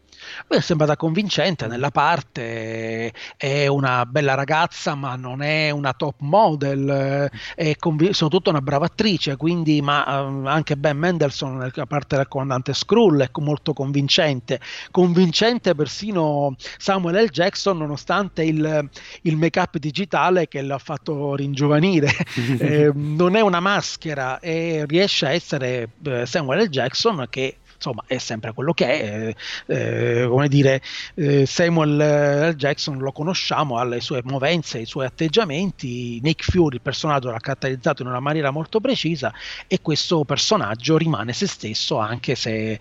Mi 0.48 0.56
è 0.56 0.60
sembrata 0.60 0.96
convincente 0.96 1.66
nella 1.66 1.90
parte, 1.90 3.12
è 3.36 3.66
una 3.66 4.06
bella 4.06 4.34
ragazza 4.34 4.94
ma 4.94 5.16
non 5.16 5.42
è 5.42 5.70
una 5.70 5.92
top 5.92 6.16
model, 6.20 7.30
è 7.54 7.76
conv- 7.76 8.10
soprattutto 8.10 8.50
una 8.50 8.60
brava 8.60 8.86
attrice, 8.86 9.36
quindi 9.36 9.80
ma 9.82 10.20
uh, 10.20 10.46
anche 10.46 10.76
Ben 10.76 10.96
Mendelssohn 10.96 11.56
nella 11.56 11.86
parte 11.86 12.16
del 12.16 12.28
comandante 12.28 12.74
Skrull 12.74 13.22
è 13.22 13.30
molto 13.38 13.72
convincente, 13.72 14.60
convincente 14.90 15.74
persino 15.74 16.54
Samuel 16.78 17.24
L. 17.24 17.28
Jackson 17.28 17.78
nonostante 17.78 18.42
il, 18.44 18.88
il 19.22 19.36
make-up 19.36 19.78
digitale 19.78 20.48
che 20.48 20.62
l'ha 20.62 20.78
fatto 20.78 21.34
ringiovanire, 21.34 22.10
eh, 22.58 22.90
non 22.94 23.36
è 23.36 23.40
una 23.40 23.60
maschera 23.60 24.38
e 24.40 24.84
riesce 24.86 25.26
a 25.26 25.32
essere 25.32 25.90
eh, 26.04 26.26
Samuel 26.26 26.64
L. 26.64 26.68
Jackson 26.68 27.26
che 27.28 27.56
insomma 27.82 28.04
è 28.06 28.18
sempre 28.18 28.52
quello 28.52 28.72
che 28.72 28.86
è, 28.86 29.34
eh, 29.66 30.22
eh, 30.22 30.26
come 30.28 30.48
dire, 30.48 30.80
eh, 31.14 31.44
Samuel 31.46 32.54
Jackson 32.54 32.98
lo 32.98 33.10
conosciamo, 33.10 33.76
ha 33.76 33.84
le 33.84 34.00
sue 34.00 34.20
movenze, 34.24 34.78
i 34.78 34.86
suoi 34.86 35.06
atteggiamenti, 35.06 36.20
Nick 36.22 36.44
Fury, 36.48 36.76
il 36.76 36.80
personaggio 36.80 37.30
l'ha 37.30 37.40
caratterizzato 37.40 38.02
in 38.02 38.08
una 38.08 38.20
maniera 38.20 38.50
molto 38.52 38.80
precisa 38.80 39.32
e 39.66 39.80
questo 39.82 40.24
personaggio 40.24 40.96
rimane 40.96 41.32
se 41.32 41.48
stesso 41.48 41.98
anche 41.98 42.36
se 42.36 42.72
eh, 42.72 42.78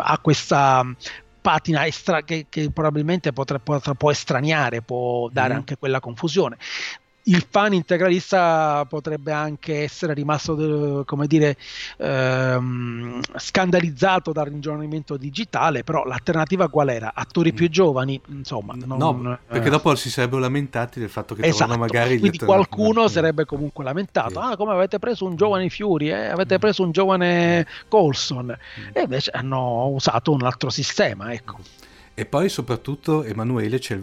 ha 0.00 0.18
questa 0.18 0.86
patina 1.40 1.86
estra- 1.86 2.22
che, 2.22 2.46
che, 2.48 2.70
probabilmente 2.70 3.32
potrà, 3.32 3.58
potrà, 3.58 3.94
può 3.94 4.10
estraniare, 4.10 4.82
può 4.82 5.28
dare 5.30 5.54
mm. 5.54 5.56
anche 5.56 5.76
quella 5.76 5.98
confusione 5.98 6.56
il 7.28 7.46
fan 7.48 7.74
integralista 7.74 8.84
potrebbe 8.88 9.32
anche 9.32 9.82
essere 9.82 10.14
rimasto, 10.14 11.04
come 11.06 11.26
dire, 11.26 11.56
ehm, 11.98 13.20
scandalizzato 13.36 14.32
dal 14.32 14.46
ringiovanimento 14.46 15.16
digitale, 15.16 15.84
però 15.84 16.04
l'alternativa 16.04 16.68
qual 16.68 16.88
era? 16.88 17.12
Attori 17.14 17.52
più 17.52 17.66
mm. 17.66 17.70
giovani? 17.70 18.20
Insomma, 18.28 18.74
non, 18.74 18.98
no, 18.98 19.32
eh. 19.34 19.38
perché 19.46 19.68
dopo 19.70 19.94
si 19.94 20.10
sarebbero 20.10 20.40
lamentati 20.40 21.00
del 21.00 21.10
fatto 21.10 21.34
che 21.34 21.46
esatto. 21.46 21.76
magari... 21.76 22.18
Quindi 22.18 22.38
qualcuno 22.38 23.04
mm. 23.04 23.06
sarebbe 23.06 23.44
comunque 23.44 23.84
lamentato, 23.84 24.40
sì. 24.40 24.50
ah 24.50 24.56
come 24.56 24.72
avete 24.72 24.98
preso 24.98 25.26
un 25.26 25.36
giovane 25.36 25.68
Fury, 25.68 26.08
eh? 26.08 26.26
avete 26.28 26.56
mm. 26.56 26.60
preso 26.60 26.82
un 26.82 26.90
giovane 26.90 27.66
Colson, 27.88 28.56
e 28.92 29.02
invece 29.02 29.30
hanno 29.32 29.88
usato 29.88 30.32
un 30.32 30.42
altro 30.42 30.70
sistema, 30.70 31.32
ecco. 31.32 31.58
E 32.18 32.26
poi 32.26 32.48
soprattutto 32.48 33.22
Emanuele 33.22 33.78
c'è 33.78 33.96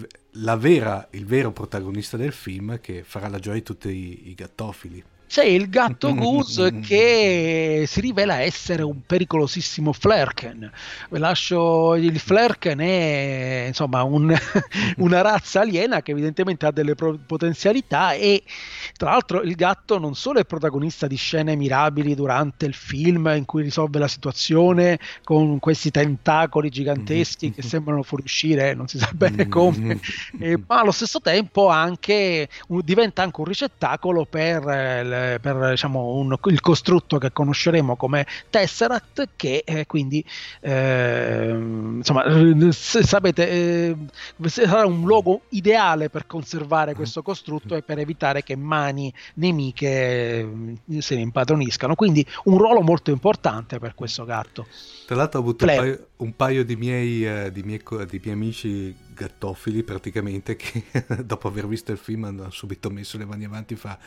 vera, 0.56 1.06
il 1.12 1.26
vero 1.26 1.52
protagonista 1.52 2.16
del 2.16 2.32
film 2.32 2.80
che 2.80 3.04
farà 3.04 3.28
la 3.28 3.40
gioia 3.40 3.58
di 3.58 3.64
tutti 3.64 3.90
i, 3.90 4.30
i 4.30 4.36
gattofili 4.36 5.04
c'è 5.36 5.44
il 5.44 5.68
gatto 5.68 6.16
Goose 6.16 6.80
che 6.80 7.84
si 7.88 8.00
rivela 8.00 8.40
essere 8.40 8.84
un 8.84 9.02
pericolosissimo 9.06 9.92
Flerken. 9.92 10.72
Vi 11.10 11.20
lascio 11.20 11.96
il 11.96 12.18
Flerken 12.18 12.80
è 12.80 13.66
insomma 13.68 14.04
un, 14.04 14.34
una 15.00 15.22
razza 15.22 15.60
aliena 15.60 16.02
che 16.02 16.12
evidentemente 16.12 16.66
ha 16.66 16.72
delle 16.72 16.96
potenzialità 16.96 18.14
e 18.14 18.44
tra 18.96 19.10
l'altro 19.10 19.42
il 19.42 19.56
gatto 19.56 20.00
non 20.00 20.16
solo 20.16 20.40
è 20.40 20.46
protagonista 20.46 21.06
di 21.06 21.18
scene 21.18 21.58
mirabili 21.58 22.16
durante 22.16 22.66
il 22.66 22.74
film 22.74 23.30
in 23.36 23.44
cui 23.44 23.62
risolve 23.62 24.00
la 24.00 24.08
situazione 24.08 25.00
con 25.26 25.60
questi 25.60 25.92
tentacoli 25.92 26.70
giganteschi 26.70 27.52
che 27.52 27.62
sembrano 27.62 28.04
fuoriuscire, 28.04 28.74
non 28.74 28.88
si 28.88 28.98
sa 28.98 29.10
bene 29.14 29.50
come, 29.50 30.00
e, 30.40 30.58
ma 30.66 30.80
allo 30.80 30.92
stesso 30.92 31.20
tempo 31.20 31.68
anche 31.68 32.48
diventa 32.84 33.22
anche 33.22 33.42
un 33.42 33.48
ricettacolo 33.48 34.24
per 34.24 34.66
eh, 34.70 35.25
per 35.42 35.70
diciamo, 35.72 36.14
un, 36.14 36.36
il 36.46 36.62
costrutto 36.62 37.18
che 37.18 37.32
conosceremo 37.32 37.96
come 37.96 38.26
Tesseract 38.50 39.30
che 39.36 39.64
eh, 39.66 39.86
quindi 39.86 40.24
eh, 40.62 41.50
insomma 41.52 42.24
sapete 42.72 43.50
eh, 43.50 43.96
sarà 44.46 44.86
un 44.86 45.06
luogo 45.06 45.42
ideale 45.50 46.10
per 46.10 46.28
conservare 46.28 46.92
mm. 46.92 46.96
questo 46.96 47.22
costrutto 47.22 47.76
e 47.76 47.82
per 47.82 48.00
evitare 48.00 48.44
che 48.44 48.56
mani 48.56 49.14
nemiche 49.36 49.88
eh, 49.88 51.02
se 51.02 51.16
ne 51.16 51.22
impadroniscano. 51.22 51.96
Quindi 51.96 52.26
un 52.46 52.58
ruolo 52.58 52.82
molto 52.82 53.12
importante 53.12 53.80
per 53.80 53.96
questo 53.96 54.26
gatto. 54.26 54.68
Tra 55.06 55.16
l'altro 55.16 55.40
ho 55.40 55.42
avuto 55.44 55.66
un 55.66 55.76
paio, 55.76 56.08
un 56.18 56.36
paio, 56.36 56.66
di, 56.66 56.76
miei, 56.76 57.26
uh, 57.26 57.52
di, 57.52 57.64
miei, 57.64 57.82
di 58.10 58.22
miei 58.24 58.34
amici 58.34 58.96
gattofili 59.14 59.84
praticamente 59.84 60.56
che 60.58 60.84
dopo 61.24 61.48
aver 61.48 61.68
visto 61.68 61.92
il 61.92 61.98
film 61.98 62.26
hanno 62.26 62.50
subito 62.50 62.90
messo 62.90 63.18
le 63.18 63.26
mani 63.26 63.46
avanti 63.46 63.76
fa 63.76 63.98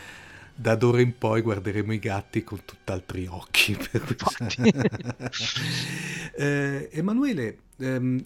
da 0.60 0.74
d'ora 0.74 1.00
in 1.00 1.16
poi 1.16 1.40
guarderemo 1.40 1.92
i 1.92 2.00
gatti 2.00 2.42
con 2.42 2.64
tutt'altri 2.64 3.26
occhi. 3.26 3.78
eh, 6.34 6.88
Emanuele, 6.90 7.58
ehm, 7.78 8.20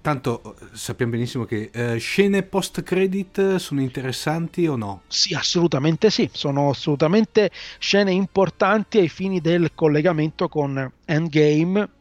tanto 0.00 0.56
sappiamo 0.72 1.12
benissimo 1.12 1.44
che 1.44 1.68
eh, 1.70 1.98
scene 1.98 2.42
post 2.42 2.82
credit 2.82 3.56
sono 3.56 3.82
interessanti 3.82 4.66
o 4.66 4.76
no? 4.76 5.02
Sì, 5.08 5.34
assolutamente 5.34 6.08
sì, 6.08 6.30
sono 6.32 6.70
assolutamente 6.70 7.50
scene 7.78 8.12
importanti 8.12 8.96
ai 8.96 9.10
fini 9.10 9.42
del 9.42 9.72
collegamento 9.74 10.48
con 10.48 10.90
Endgame 11.04 11.96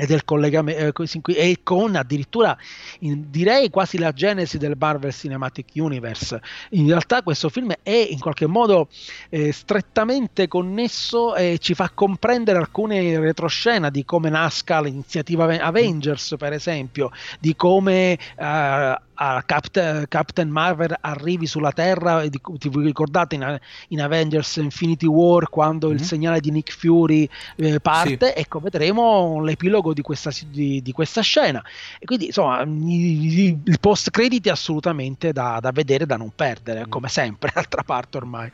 e 0.00 0.06
del 0.06 0.24
collegamento 0.24 1.04
eh, 1.04 1.36
e 1.36 1.58
con 1.62 1.94
addirittura 1.94 2.56
in, 3.00 3.26
direi 3.28 3.68
quasi 3.68 3.98
la 3.98 4.12
genesi 4.12 4.56
del 4.56 4.74
Marvel 4.78 5.12
Cinematic 5.12 5.68
Universe. 5.74 6.40
In 6.70 6.86
realtà 6.86 7.22
questo 7.22 7.50
film 7.50 7.72
è 7.82 8.08
in 8.10 8.18
qualche 8.18 8.46
modo 8.46 8.88
eh, 9.28 9.52
strettamente 9.52 10.48
connesso 10.48 11.34
e 11.34 11.58
ci 11.60 11.74
fa 11.74 11.90
comprendere 11.92 12.58
alcune 12.58 13.18
retroscena 13.20 13.90
di 13.90 14.04
come 14.04 14.30
nasca 14.30 14.80
l'iniziativa 14.80 15.44
Avengers, 15.44 16.34
per 16.38 16.54
esempio, 16.54 17.10
di 17.38 17.54
come 17.54 18.18
eh, 18.38 18.98
Captain, 19.44 20.06
Captain, 20.08 20.48
Marvel 20.48 20.96
arrivi 20.98 21.46
sulla 21.46 21.72
Terra, 21.72 22.26
ti, 22.26 22.70
ricordate 22.72 23.34
in, 23.34 23.60
in, 23.88 24.00
Avengers 24.00 24.56
Infinity 24.56 25.04
War 25.06 25.50
quando 25.50 25.88
mm-hmm. 25.88 25.96
il 25.96 26.02
mhm. 26.02 26.08
segnale 26.08 26.40
di 26.40 26.50
Nick 26.50 26.72
Fury 26.72 27.28
eh, 27.56 27.80
parte, 27.80 28.32
sì. 28.34 28.40
ecco 28.40 28.60
vedremo 28.60 29.42
l'epilogo 29.42 29.92
di 29.92 30.00
questa, 30.00 30.30
di, 30.46 30.80
di 30.80 30.92
questa, 30.92 31.20
scena. 31.20 31.62
E 31.98 32.06
quindi 32.06 32.26
insomma 32.26 32.62
il 32.62 33.78
post 33.78 34.10
crediti 34.10 34.48
è 34.48 34.52
assolutamente 34.52 35.32
da, 35.32 35.58
da 35.60 35.70
vedere, 35.70 36.06
da 36.06 36.16
non 36.16 36.32
perdere, 36.34 36.86
mm. 36.86 36.90
come 36.90 37.08
sempre, 37.08 37.50
d'altra 37.54 37.82
parte 37.82 38.16
ormai. 38.16 38.50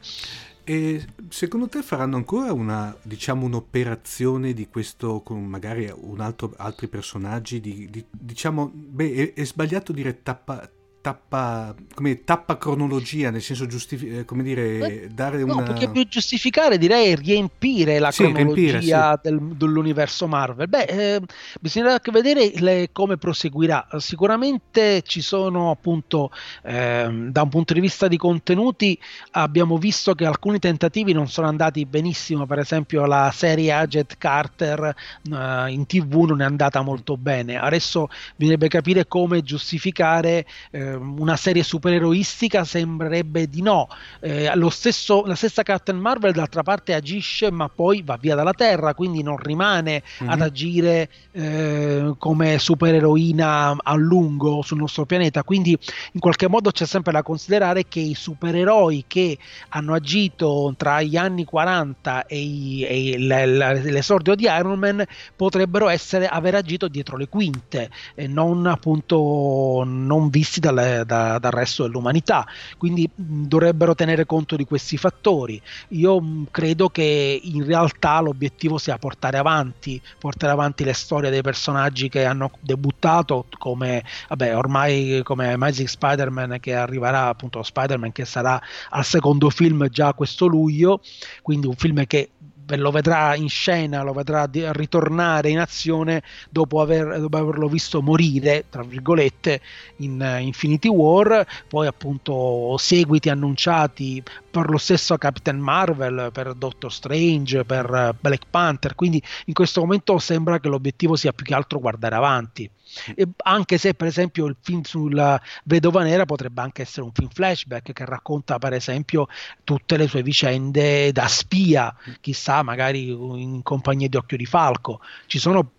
E 0.69 1.07
secondo 1.29 1.69
te 1.69 1.81
faranno 1.81 2.17
ancora 2.17 2.53
una, 2.53 2.93
diciamo, 3.03 3.47
un'operazione 3.47 4.53
di 4.53 4.67
questo 4.67 5.21
con 5.21 5.45
magari 5.45 5.89
altro, 6.19 6.55
altri 6.57 6.89
personaggi? 6.89 7.61
Di, 7.61 7.89
di, 7.89 8.05
diciamo, 8.11 8.73
beh, 8.75 9.15
è, 9.15 9.33
è, 9.35 9.45
sbagliato 9.45 9.93
dire 9.93 10.25
tappa, 10.25 10.69
tappa, 11.07 11.73
come, 11.95 12.25
tappa 12.25 12.59
cronologia, 12.59 13.31
nel 13.31 13.41
senso 13.41 13.67
giustifi- 13.67 14.09
eh, 14.09 14.25
come 14.25 14.43
dire, 14.43 15.05
eh, 15.05 15.09
dare 15.09 15.45
no, 15.45 15.55
una... 15.55 15.63
perché 15.63 15.89
più 15.89 16.05
giustificare 16.09 16.79
direi 16.79 17.15
riempire 17.15 18.01
la 18.01 18.11
sì, 18.11 18.25
cronologia 18.25 18.81
riempire, 18.81 18.83
sì. 18.83 19.19
del, 19.23 19.57
dell'universo 19.57 20.27
Marvel. 20.27 20.69
Beh, 20.69 20.83
eh, 20.83 21.21
bisognerà 21.61 22.01
vedere 22.11 22.51
le, 22.57 22.89
come 22.91 23.19
proseguirà. 23.19 23.87
Sicuramente 23.99 25.03
ci 25.03 25.21
sono 25.21 25.71
appunto, 25.71 26.33
eh, 26.65 27.29
da 27.31 27.43
un 27.43 27.49
punto 27.51 27.73
di 27.73 27.79
vista 27.79 28.09
di 28.09 28.17
contenuti, 28.17 28.99
abbiamo 29.33 29.79
visto 29.79 30.17
che 30.17 30.27
alcuni 30.27 30.59
tentativi 30.59 31.13
non 31.13 31.29
sono 31.29 31.47
andati 31.47 31.87
benissimo, 31.87 32.47
per 32.47 32.59
esempio 32.59 33.07
la 33.07 33.31
serie 33.33 33.71
Agent 33.71 34.17
Carter 34.19 34.93
eh, 35.31 35.71
in 35.71 35.87
tv 35.87 36.25
non 36.25 36.43
è 36.43 36.45
andata 36.45 36.83
molto 36.83 37.17
bene. 37.17 37.61
Adesso 37.61 38.09
bisognerebbe 38.35 38.67
capire 38.67 39.07
come 39.07 39.43
giustificare 39.43 40.45
eh, 40.73 40.96
una 40.97 41.37
serie 41.37 41.63
supereroistica 41.63 42.65
sembrerebbe 42.65 43.49
di 43.49 43.63
no. 43.63 43.89
Eh, 44.21 44.51
stesso, 44.71 45.25
la 45.25 45.35
stessa 45.35 45.63
Captain 45.63 45.99
Marvel 45.99 46.33
d'altra 46.33 46.63
parte 46.63 46.95
agisce 46.95 47.51
ma 47.51 47.69
poi 47.69 48.03
va 48.03 48.17
via 48.21 48.35
dalla 48.35 48.53
Terra, 48.53 48.95
quindi 48.95 49.23
non 49.23 49.37
rimane 49.37 50.03
mm-hmm. 50.03 50.33
ad 50.33 50.41
agire 50.41 51.09
eh, 51.33 52.15
come 52.19 52.59
supereroina 52.59 53.77
a 53.83 53.95
lungo 53.95 54.63
sul 54.63 54.79
nostro 54.79 55.07
pianeta. 55.07 55.43
Quindi 55.43 55.77
in 56.13 56.21
qualche 56.21 56.49
modo 56.49 56.71
c'è 56.71 56.87
sempre 56.87 57.13
da 57.13 57.23
considerare 57.23 57.87
che 57.89 58.01
i 58.01 58.15
supereroi 58.15 59.05
che 59.07 59.39
hanno 59.71 59.95
agito 59.95 60.75
tra 60.77 61.03
gli 61.03 61.17
anni 61.17 61.45
40 61.45 62.27
e, 62.27 62.39
i, 62.39 62.83
e 62.83 63.19
l'esordio 63.19 64.35
di 64.35 64.45
Iron 64.45 64.79
Man 64.79 65.05
potrebbero 65.35 65.89
essere, 65.89 66.27
aver 66.27 66.55
agito 66.55 66.89
dietro 66.89 67.17
le 67.17 67.29
quinte 67.29 67.91
e 68.15 68.27
non 68.27 68.67
appunto 68.67 69.83
non 69.85 70.29
visti 70.29 70.61
dalle 70.61 70.86
da, 71.05 71.39
dal 71.39 71.53
resto 71.53 71.85
dell'umanità. 71.85 72.47
Quindi 72.79 73.09
dovrebbero 73.15 73.95
tenere 73.95 74.27
conto 74.27 74.57
di 74.57 74.65
questi 74.65 74.97
fattori. 74.97 75.61
Io 75.89 76.47
credo 76.51 76.89
che 76.89 77.41
in 77.43 77.65
realtà 77.65 78.21
l'obiettivo 78.21 78.79
sia 78.79 78.99
portare 78.99 79.39
avanti, 79.39 80.01
portare 80.19 80.53
avanti 80.53 80.85
le 80.85 80.93
storie 80.93 81.31
dei 81.31 81.43
personaggi 81.43 82.09
che 82.09 82.25
hanno 82.25 82.51
debuttato 82.61 83.47
come 83.59 84.05
vabbè, 84.29 84.57
ormai 84.57 85.21
come 85.23 85.53
Amazing 85.53 85.89
Spider-Man 85.89 86.59
che 86.61 86.75
arriverà 86.75 87.27
appunto 87.27 87.63
Spider-Man 87.63 88.13
che 88.13 88.25
sarà 88.25 88.61
al 88.91 89.05
secondo 89.05 89.51
film 89.51 89.89
già 89.89 90.13
questo 90.13 90.47
luglio, 90.47 91.01
quindi 91.43 91.67
un 91.67 91.77
film 91.77 92.07
che 92.07 92.31
lo 92.75 92.91
vedrà 92.91 93.37
in 93.37 93.49
scena, 93.49 94.03
lo 94.03 94.13
vedrà 94.13 94.47
di, 94.47 94.65
ritornare 94.73 95.51
in 95.51 95.59
azione 95.59 96.23
dopo, 96.51 96.81
aver, 96.81 97.21
dopo, 97.21 97.37
averlo 97.37 97.69
visto 97.69 98.03
morire, 98.03 98.65
tra 98.69 98.83
virgolette, 98.83 99.61
in 99.99 100.21
uh, 100.21 100.41
Infinity 100.41 100.89
War, 100.89 101.47
poi 101.69 101.87
appunto 101.87 102.77
seguiti 102.79 103.29
annunciati 103.29 104.23
per 104.51 104.69
lo 104.69 104.79
stesso 104.79 105.17
Captain 105.17 105.59
Marvel, 105.59 106.31
per 106.33 106.55
Doctor 106.55 106.93
Strange, 106.93 107.65
per 107.65 107.89
uh, 107.89 108.17
Black 108.19 108.47
Panther, 108.51 108.95
quindi 108.95 109.23
in 109.47 109.55
questo 109.55 109.81
momento 109.81 110.19
sembra 110.19 110.59
che 110.59 110.69
l'obiettivo 110.69 111.15
sia 111.15 111.33
più 111.33 111.45
che 111.45 111.55
altro 111.55 111.79
guardare 111.79 112.17
avanti. 112.17 112.71
E 113.15 113.27
anche 113.39 113.79
se 113.79 113.95
per 113.95 114.07
esempio 114.07 114.47
il 114.47 114.57
film 114.61 114.83
sulla 114.83 115.41
Vedova 115.65 116.03
Nera 116.03 116.25
potrebbe 116.25 116.61
anche 116.61 116.83
essere 116.83 117.03
un 117.03 117.13
film 117.13 117.29
flashback 117.29 117.93
che 117.93 118.05
racconta 118.05 118.59
per 118.59 118.73
esempio 118.73 119.27
tutte 119.65 119.97
le 119.97 120.07
sue 120.07 120.23
vicende 120.23 121.11
da 121.13 121.27
spia, 121.27 121.95
chissà 122.21 122.63
magari 122.63 123.09
in 123.09 123.63
compagnia 123.63 124.09
di 124.09 124.17
Occhio 124.17 124.37
di 124.37 124.47
Falco. 124.47 125.01
Ci 125.27 125.39
sono 125.39 125.71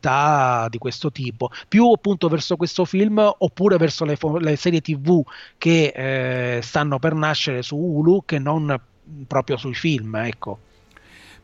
di 0.00 0.78
questo 0.78 1.12
tipo, 1.12 1.50
più 1.68 1.90
appunto 1.90 2.28
verso 2.28 2.56
questo 2.56 2.86
film 2.86 3.18
oppure 3.18 3.76
verso 3.76 4.06
le, 4.06 4.16
le 4.38 4.56
serie 4.56 4.80
tv 4.80 5.22
che 5.58 5.92
eh, 5.94 6.62
stanno 6.62 6.98
per 6.98 7.12
nascere 7.12 7.60
su 7.60 7.76
Hulu 7.76 8.24
che 8.24 8.38
non 8.38 8.80
proprio 9.26 9.58
sui 9.58 9.74
film, 9.74 10.16
ecco. 10.16 10.60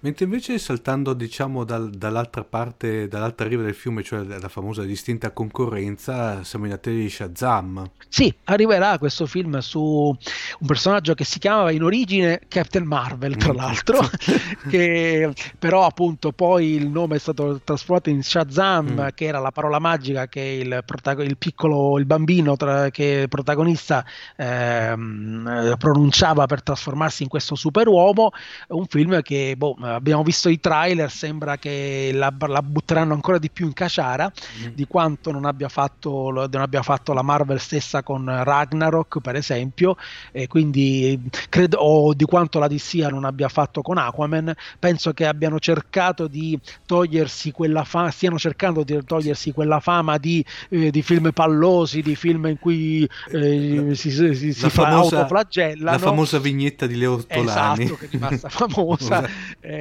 Mentre 0.00 0.24
invece 0.24 0.58
saltando 0.58 1.14
diciamo 1.14 1.64
dal, 1.64 1.90
dall'altra 1.90 2.44
parte, 2.44 3.08
dall'altra 3.08 3.48
riva 3.48 3.62
del 3.62 3.74
fiume, 3.74 4.02
cioè 4.02 4.22
la 4.24 4.48
famosa 4.48 4.82
distinta 4.82 5.30
concorrenza, 5.30 6.44
siamo 6.44 6.66
in 6.66 6.72
attesa 6.72 6.96
di 6.96 7.08
Shazam. 7.08 7.90
Sì, 8.08 8.32
arriverà 8.44 8.98
questo 8.98 9.26
film 9.26 9.58
su 9.58 9.80
un 9.80 10.66
personaggio 10.66 11.14
che 11.14 11.24
si 11.24 11.38
chiamava 11.38 11.70
in 11.70 11.82
origine 11.82 12.40
Captain 12.48 12.84
Marvel, 12.84 13.36
tra 13.36 13.52
mm. 13.52 13.56
l'altro, 13.56 14.00
che 14.68 15.32
però 15.58 15.84
appunto 15.84 16.32
poi 16.32 16.74
il 16.74 16.88
nome 16.88 17.16
è 17.16 17.18
stato 17.18 17.60
trasformato 17.62 18.10
in 18.10 18.22
Shazam, 18.22 18.92
mm. 18.92 19.06
che 19.14 19.24
era 19.24 19.38
la 19.38 19.50
parola 19.50 19.78
magica 19.78 20.28
che 20.28 20.40
il, 20.40 20.82
protago- 20.84 21.22
il 21.22 21.36
piccolo, 21.36 21.98
il 21.98 22.06
bambino 22.06 22.56
tra- 22.56 22.90
che 22.90 23.26
protagonista 23.28 24.04
ehm, 24.36 25.76
pronunciava 25.78 26.46
per 26.46 26.62
trasformarsi 26.62 27.22
in 27.22 27.28
questo 27.28 27.54
superuomo, 27.54 28.30
un 28.68 28.86
film 28.86 29.20
che 29.22 29.54
boh, 29.56 29.76
abbiamo 29.94 30.22
visto 30.22 30.48
i 30.48 30.60
trailer, 30.60 31.10
sembra 31.10 31.56
che 31.56 32.10
la, 32.12 32.32
la 32.46 32.62
butteranno 32.62 33.14
ancora 33.14 33.38
di 33.38 33.50
più 33.50 33.66
in 33.66 33.72
caciara 33.72 34.30
mm. 34.30 34.66
di 34.74 34.86
quanto 34.86 35.30
non 35.30 35.44
abbia, 35.44 35.68
fatto, 35.68 36.30
non 36.30 36.62
abbia 36.62 36.82
fatto 36.82 37.12
la 37.12 37.22
Marvel 37.22 37.60
stessa 37.60 38.02
con 38.02 38.24
Ragnarok, 38.26 39.20
per 39.20 39.36
esempio, 39.36 39.96
e 40.32 40.46
quindi 40.46 41.20
credo, 41.48 41.78
o 41.78 42.14
di 42.14 42.24
quanto 42.24 42.58
la 42.58 42.68
DC 42.68 42.94
non 43.10 43.24
abbia 43.24 43.48
fatto 43.48 43.82
con 43.82 43.98
Aquaman. 43.98 44.54
Penso 44.78 45.12
che 45.12 45.26
abbiano 45.26 45.58
cercato 45.58 46.26
di 46.26 46.58
togliersi 46.84 47.52
quella 47.52 47.84
fama, 47.84 48.10
stiano 48.10 48.38
cercando 48.38 48.82
di 48.82 48.98
togliersi 49.04 49.52
quella 49.52 49.80
fama 49.80 50.18
di, 50.18 50.44
eh, 50.70 50.90
di 50.90 51.02
film 51.02 51.30
pallosi, 51.32 52.02
di 52.02 52.16
film 52.16 52.46
in 52.46 52.58
cui 52.58 53.08
eh, 53.30 53.90
si, 53.94 54.10
si, 54.10 54.34
si, 54.34 54.52
si 54.52 54.70
famosa, 54.70 55.08
fa 55.10 55.16
autoflagellano. 55.18 55.90
La 55.90 55.98
famosa 55.98 56.38
vignetta 56.38 56.86
di 56.86 56.96
Leo 56.96 57.14
Ortolani. 57.14 57.84
Esatto, 57.84 57.98
che 57.98 58.06
è 58.06 58.08
rimasta 58.10 58.48
famosa. 58.50 59.28
eh, 59.60 59.75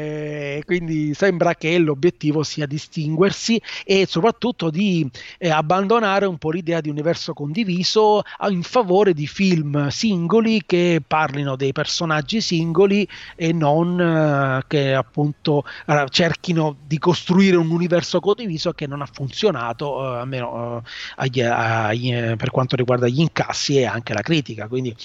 quindi 0.65 1.13
sembra 1.13 1.55
che 1.55 1.77
l'obiettivo 1.77 2.43
sia 2.43 2.65
distinguersi 2.65 3.61
e 3.83 4.05
soprattutto 4.07 4.69
di 4.69 5.09
eh, 5.37 5.49
abbandonare 5.49 6.25
un 6.25 6.37
po' 6.37 6.51
l'idea 6.51 6.81
di 6.81 6.89
universo 6.89 7.33
condiviso 7.33 8.21
in 8.49 8.63
favore 8.63 9.13
di 9.13 9.27
film 9.27 9.87
singoli 9.87 10.63
che 10.65 11.01
parlino 11.05 11.55
dei 11.55 11.71
personaggi 11.71 12.41
singoli 12.41 13.07
e 13.35 13.53
non 13.53 13.99
eh, 13.99 14.63
che 14.67 14.93
appunto 14.93 15.63
eh, 15.85 16.05
cerchino 16.09 16.77
di 16.85 16.97
costruire 16.97 17.55
un 17.55 17.71
universo 17.71 18.19
condiviso 18.19 18.73
che 18.73 18.87
non 18.87 19.01
ha 19.01 19.09
funzionato 19.11 20.01
eh, 20.03 20.17
almeno 20.19 20.83
agli, 21.15 21.41
agli, 21.41 22.35
per 22.35 22.51
quanto 22.51 22.75
riguarda 22.75 23.07
gli 23.07 23.19
incassi 23.19 23.77
e 23.77 23.85
anche 23.85 24.13
la 24.13 24.21
critica 24.21 24.67
quindi 24.67 24.95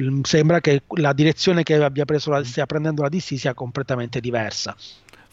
mm, 0.00 0.22
sembra 0.22 0.60
che 0.60 0.82
la 0.96 1.12
direzione 1.12 1.62
che 1.62 1.74
abbia 1.74 2.04
preso 2.04 2.30
la, 2.30 2.42
stia 2.44 2.66
prendendo 2.66 3.02
la 3.02 3.08
DC 3.08 3.38
sia 3.38 3.54
completamente 3.54 4.20
diversa. 4.20 4.33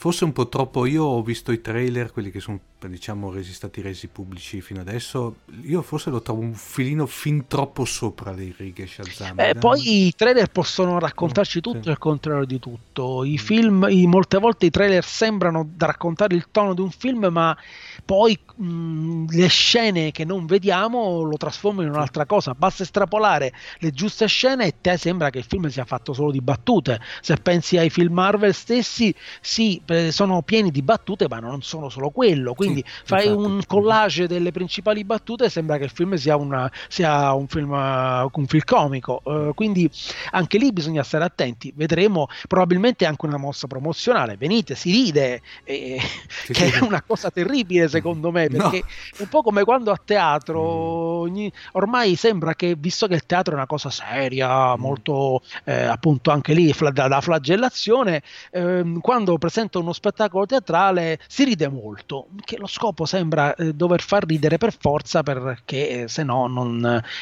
Forse 0.01 0.23
un 0.23 0.33
po' 0.33 0.49
troppo, 0.49 0.87
io 0.87 1.03
ho 1.03 1.21
visto 1.21 1.51
i 1.51 1.61
trailer, 1.61 2.11
quelli 2.11 2.31
che 2.31 2.39
sono 2.39 2.59
diciamo 2.87 3.29
resi, 3.29 3.53
stati 3.53 3.81
resi 3.81 4.07
pubblici 4.07 4.59
fino 4.59 4.81
adesso, 4.81 5.35
io 5.61 5.83
forse 5.83 6.09
lo 6.09 6.23
trovo 6.23 6.41
un 6.41 6.55
filino 6.55 7.05
fin 7.05 7.45
troppo 7.45 7.85
sopra 7.85 8.31
le 8.31 8.51
righe 8.57 8.87
Shazam. 8.87 9.39
Eh, 9.39 9.53
poi 9.53 10.07
i 10.07 10.15
trailer 10.15 10.49
possono 10.49 10.97
raccontarci 10.97 11.59
mm, 11.59 11.61
tutto 11.61 11.83
sì. 11.83 11.89
e 11.89 11.91
il 11.91 11.97
contrario 11.99 12.45
di 12.45 12.57
tutto. 12.57 13.23
I 13.23 13.33
mm. 13.33 13.35
film, 13.35 13.87
i, 13.91 14.07
molte 14.07 14.39
volte 14.39 14.65
i 14.65 14.71
trailer 14.71 15.05
sembrano 15.05 15.69
da 15.71 15.85
raccontare 15.85 16.33
il 16.33 16.47
tono 16.49 16.73
di 16.73 16.81
un 16.81 16.89
film, 16.89 17.27
ma 17.29 17.55
poi 18.03 18.37
mh, 18.61 19.25
le 19.29 19.47
scene 19.47 20.11
che 20.11 20.25
non 20.25 20.45
vediamo 20.45 21.21
lo 21.21 21.37
trasformano 21.37 21.87
in 21.87 21.93
un'altra 21.93 22.25
cosa. 22.25 22.53
Basta 22.53 22.83
estrapolare 22.83 23.53
le 23.79 23.91
giuste 23.91 24.27
scene 24.27 24.65
e 24.65 24.75
te 24.81 24.97
sembra 24.97 25.29
che 25.29 25.39
il 25.39 25.45
film 25.45 25.67
sia 25.67 25.85
fatto 25.85 26.13
solo 26.13 26.31
di 26.31 26.41
battute. 26.41 26.99
Se 27.21 27.35
pensi 27.37 27.77
ai 27.77 27.89
film 27.89 28.13
Marvel 28.13 28.53
stessi, 28.53 29.13
sì, 29.39 29.81
sono 30.09 30.41
pieni 30.41 30.71
di 30.71 30.81
battute, 30.81 31.27
ma 31.27 31.39
non 31.39 31.61
sono 31.61 31.89
solo 31.89 32.09
quello. 32.09 32.53
Quindi 32.53 32.83
sì, 32.85 32.93
fai 33.05 33.27
infatti. 33.27 33.45
un 33.45 33.61
collage 33.65 34.27
delle 34.27 34.51
principali 34.51 35.03
battute 35.03 35.45
e 35.45 35.49
sembra 35.49 35.77
che 35.77 35.85
il 35.85 35.91
film 35.91 36.15
sia, 36.15 36.35
una, 36.35 36.71
sia 36.87 37.33
un, 37.33 37.47
film, 37.47 37.71
un 37.71 38.45
film 38.47 38.63
comico. 38.65 39.21
Uh, 39.23 39.53
quindi 39.53 39.89
anche 40.31 40.57
lì 40.57 40.71
bisogna 40.71 41.03
stare 41.03 41.23
attenti. 41.23 41.73
Vedremo 41.75 42.27
probabilmente 42.47 43.05
anche 43.05 43.25
una 43.25 43.37
mossa 43.37 43.67
promozionale. 43.67 44.37
Venite, 44.37 44.75
si 44.75 44.91
ride, 44.91 45.41
eh, 45.63 45.99
sì, 46.27 46.53
che 46.53 46.67
sì. 46.67 46.77
è 46.77 46.79
una 46.81 47.01
cosa 47.01 47.31
terribile 47.31 47.87
secondo 47.89 48.00
me, 48.31 48.47
perché 48.47 48.81
no. 48.83 49.17
è 49.17 49.21
un 49.21 49.27
po' 49.27 49.41
come 49.41 49.63
quando 49.63 49.91
a 49.91 49.99
teatro 50.03 51.27
mm. 51.29 51.47
ormai 51.73 52.15
sembra 52.15 52.53
che, 52.55 52.75
visto 52.77 53.07
che 53.07 53.15
il 53.15 53.25
teatro 53.25 53.53
è 53.53 53.55
una 53.55 53.67
cosa 53.67 53.89
seria, 53.89 54.75
mm. 54.75 54.79
molto 54.79 55.41
eh, 55.63 55.83
appunto 55.83 56.31
anche 56.31 56.53
lì 56.53 56.73
da, 56.91 57.07
da 57.07 57.21
flagellazione, 57.21 58.21
eh, 58.51 58.97
quando 59.01 59.37
presenta 59.37 59.79
uno 59.79 59.93
spettacolo 59.93 60.45
teatrale 60.45 61.19
si 61.27 61.43
ride 61.43 61.67
molto, 61.67 62.27
che 62.43 62.57
lo 62.57 62.67
scopo 62.67 63.05
sembra 63.05 63.53
eh, 63.55 63.73
dover 63.73 64.01
far 64.01 64.25
ridere 64.25 64.57
per 64.57 64.75
forza 64.77 65.23
perché 65.23 66.03
eh, 66.03 66.07
se 66.07 66.23
no 66.23 66.47
non, 66.47 66.79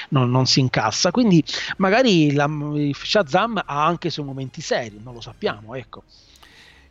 non, 0.10 0.30
non, 0.30 0.46
si 0.46 0.60
incassa. 0.60 1.12
Quindi 1.12 1.44
magari 1.78 2.34
la, 2.34 2.50
Shazam 2.94 3.62
ha 3.66 3.86
anche 3.86 4.08
i 4.08 4.12
suoi 4.12 4.26
momenti 4.26 4.62
seri, 4.62 5.00
non 5.04 5.14
lo 5.14 5.22
sappiamo, 5.22 5.76
ecco. 5.76 6.04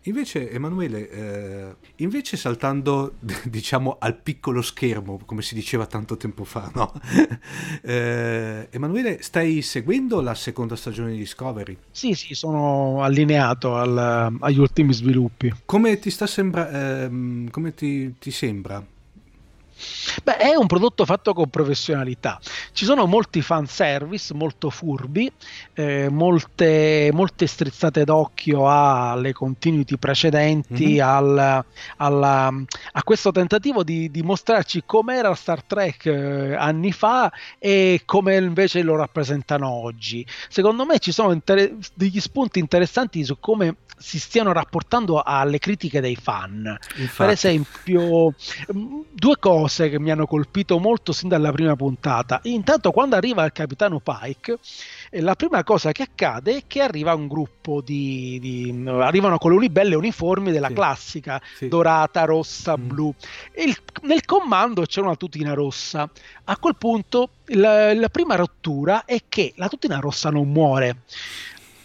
Invece, 0.02 0.50
Emanuele, 0.50 1.10
eh, 1.10 1.74
invece 1.96 2.36
saltando 2.36 3.14
diciamo 3.44 3.96
al 3.98 4.16
piccolo 4.16 4.62
schermo, 4.62 5.20
come 5.24 5.42
si 5.42 5.54
diceva 5.54 5.86
tanto 5.86 6.16
tempo 6.16 6.44
fa, 6.44 6.70
no? 6.74 6.92
eh, 7.82 8.68
Emanuele, 8.70 9.20
stai 9.22 9.60
seguendo 9.60 10.20
la 10.20 10.34
seconda 10.34 10.76
stagione 10.76 11.12
di 11.12 11.18
Discovery? 11.18 11.76
Sì, 11.90 12.14
sì, 12.14 12.34
sono 12.34 13.02
allineato 13.02 13.76
al, 13.76 14.36
agli 14.40 14.58
ultimi 14.58 14.92
sviluppi. 14.94 15.52
Come 15.64 15.98
ti, 15.98 16.10
sta 16.10 16.26
sembra, 16.26 17.02
ehm, 17.04 17.50
come 17.50 17.74
ti, 17.74 18.14
ti 18.18 18.30
sembra? 18.30 18.84
Beh, 20.22 20.36
è 20.36 20.54
un 20.54 20.66
prodotto 20.66 21.04
fatto 21.04 21.32
con 21.32 21.48
professionalità. 21.48 22.40
Ci 22.72 22.84
sono 22.84 23.06
molti 23.06 23.40
fan 23.42 23.66
service 23.66 24.34
molto 24.34 24.70
furbi, 24.70 25.30
eh, 25.74 26.08
molte, 26.08 27.10
molte, 27.12 27.46
strizzate 27.46 28.04
d'occhio 28.04 28.68
alle 28.68 29.32
continuity 29.32 29.96
precedenti, 29.96 30.94
mm-hmm. 30.94 31.08
al, 31.08 31.64
alla, 31.96 32.52
a 32.92 33.02
questo 33.02 33.30
tentativo 33.30 33.82
di, 33.84 34.10
di 34.10 34.22
mostrarci 34.22 34.82
com'era 34.84 35.34
Star 35.34 35.62
Trek 35.62 36.06
eh, 36.06 36.54
anni 36.54 36.92
fa 36.92 37.30
e 37.58 38.02
come 38.04 38.36
invece 38.36 38.82
lo 38.82 38.96
rappresentano 38.96 39.68
oggi. 39.68 40.26
Secondo 40.48 40.84
me 40.84 40.98
ci 40.98 41.12
sono 41.12 41.32
inter- 41.32 41.74
degli 41.94 42.20
spunti 42.20 42.58
interessanti 42.58 43.24
su 43.24 43.38
come 43.38 43.76
si 43.98 44.18
stiano 44.18 44.52
rapportando 44.52 45.20
alle 45.22 45.58
critiche 45.58 46.00
dei 46.00 46.16
fan. 46.16 46.78
Infatti. 46.96 47.16
Per 47.16 47.28
esempio, 47.28 48.34
mm, 48.72 49.00
due 49.12 49.36
cose 49.38 49.67
che 49.68 49.98
mi 49.98 50.10
hanno 50.10 50.26
colpito 50.26 50.78
molto 50.78 51.12
sin 51.12 51.28
dalla 51.28 51.52
prima 51.52 51.76
puntata. 51.76 52.40
Intanto, 52.44 52.90
quando 52.90 53.16
arriva 53.16 53.44
il 53.44 53.52
capitano 53.52 54.00
Pike, 54.00 54.58
eh, 55.10 55.20
la 55.20 55.34
prima 55.34 55.62
cosa 55.64 55.92
che 55.92 56.02
accade 56.02 56.56
è 56.56 56.62
che 56.66 56.80
arriva 56.80 57.14
un 57.14 57.28
gruppo 57.28 57.80
di. 57.80 58.38
di 58.40 58.84
arrivano 58.88 59.38
con 59.38 59.52
le 59.52 59.58
libelle 59.60 59.94
uniformi 59.94 60.50
della 60.50 60.68
sì. 60.68 60.74
classica 60.74 61.42
sì. 61.56 61.68
dorata, 61.68 62.24
rossa, 62.24 62.76
mm. 62.76 62.86
blu. 62.86 63.14
Il, 63.56 63.76
nel 64.02 64.24
comando 64.24 64.82
c'è 64.82 65.00
una 65.00 65.16
tutina 65.16 65.54
rossa. 65.54 66.08
A 66.44 66.56
quel 66.56 66.76
punto, 66.76 67.30
la, 67.46 67.94
la 67.94 68.08
prima 68.08 68.34
rottura 68.34 69.04
è 69.04 69.22
che 69.28 69.52
la 69.56 69.68
tutina 69.68 69.98
rossa 69.98 70.30
non 70.30 70.50
muore 70.50 71.02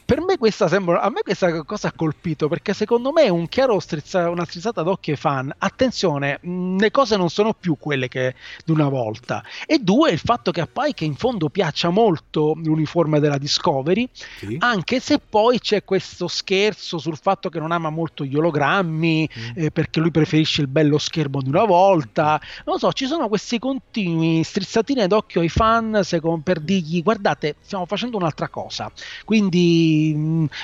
per 0.06 0.22
me 0.22 0.38
questa 0.38 0.68
sembra 0.68 1.02
a 1.02 1.10
me 1.10 1.22
questa 1.22 1.64
cosa 1.64 1.88
ha 1.88 1.94
colpito 1.96 2.48
perché 2.48 2.74
secondo 2.74 3.12
me 3.12 3.24
è 3.24 3.30
un 3.30 3.48
chiaro 3.48 3.80
strizza, 3.80 4.30
una 4.30 4.46
strizzata 4.46 4.82
d'occhio 4.84 5.14
ai 5.14 5.20
fan 5.20 5.54
attenzione 5.58 6.40
mh, 6.42 6.78
le 6.80 6.92
cose 6.92 7.16
non 7.16 7.30
sono 7.30 7.54
più 7.54 7.78
quelle 7.80 8.08
che 8.08 8.36
di 8.66 8.72
una 8.72 8.90
volta 8.90 9.44
e 9.66 9.80
due 9.80 10.12
il 10.12 10.20
fatto 10.20 10.52
che 10.52 10.62
a 10.62 10.68
Pike 10.72 11.06
in 11.06 11.16
fondo 11.16 11.50
piaccia 11.50 11.90
molto 11.90 12.54
l'uniforme 12.56 13.20
della 13.20 13.38
Discovery 13.38 14.08
sì. 14.12 14.58
anche 14.60 15.00
se 15.00 15.20
poi 15.20 15.60
c'è 15.60 15.84
questo 15.84 16.28
scherzo 16.28 16.98
sul 16.98 17.18
fatto 17.18 17.50
che 17.50 17.60
non 17.60 17.72
ama 17.72 17.90
molto 17.90 18.26
gli 18.26 18.36
ologrammi 18.36 19.30
mm. 19.30 19.52
eh, 19.56 19.72
perché 19.72 20.00
lui 20.00 20.12
preferisce 20.12 20.62
il 20.62 20.68
bello 20.68 20.98
schermo 20.98 21.42
di 21.42 21.50
una 21.50 21.66
volta 21.66 22.42
non 22.66 22.78
so 22.78 22.92
ci 22.92 23.06
sono 23.06 23.30
questi 23.30 23.58
continui 23.58 24.44
strizzatine 24.44 25.08
d'occhio 25.08 25.42
ai 25.42 25.50
fan 25.50 26.02
secondo, 26.04 26.42
per 26.44 26.60
dirgli 26.60 27.02
guardate 27.02 27.56
stiamo 27.62 27.86
facendo 27.86 28.18
un'altra 28.18 28.50
cosa 28.50 28.92
quindi 29.24 30.03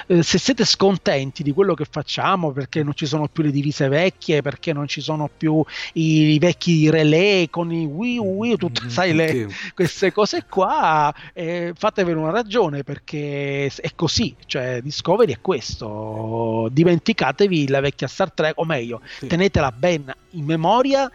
eh, 0.07 0.23
se 0.23 0.37
siete 0.37 0.65
scontenti 0.65 1.43
di 1.43 1.51
quello 1.51 1.73
che 1.73 1.85
facciamo 1.89 2.51
perché 2.51 2.83
non 2.83 2.93
ci 2.93 3.05
sono 3.05 3.27
più 3.27 3.43
le 3.43 3.51
divise 3.51 3.87
vecchie, 3.87 4.41
perché 4.41 4.73
non 4.73 4.87
ci 4.87 5.01
sono 5.01 5.29
più 5.35 5.63
i, 5.93 6.33
i 6.33 6.39
vecchi 6.39 6.89
relay 6.89 7.49
con 7.49 7.71
i 7.71 7.85
Wii 7.85 8.17
Wii, 8.17 8.57
tutte, 8.57 8.85
mm, 8.85 8.87
sai, 8.87 9.13
le, 9.13 9.47
queste 9.73 10.11
cose 10.11 10.45
qua, 10.49 11.13
eh, 11.33 11.73
fatevene 11.75 12.19
una 12.19 12.31
ragione 12.31 12.83
perché 12.83 13.67
è 13.67 13.91
così, 13.95 14.35
cioè 14.45 14.81
Discovery 14.81 15.33
è 15.33 15.41
questo, 15.41 16.67
dimenticatevi 16.71 17.67
la 17.67 17.79
vecchia 17.79 18.07
Star 18.07 18.31
Trek, 18.31 18.53
o 18.55 18.65
meglio, 18.65 19.01
sì. 19.19 19.27
tenetela 19.27 19.71
ben 19.71 20.13
in 20.31 20.45
memoria 20.45 21.09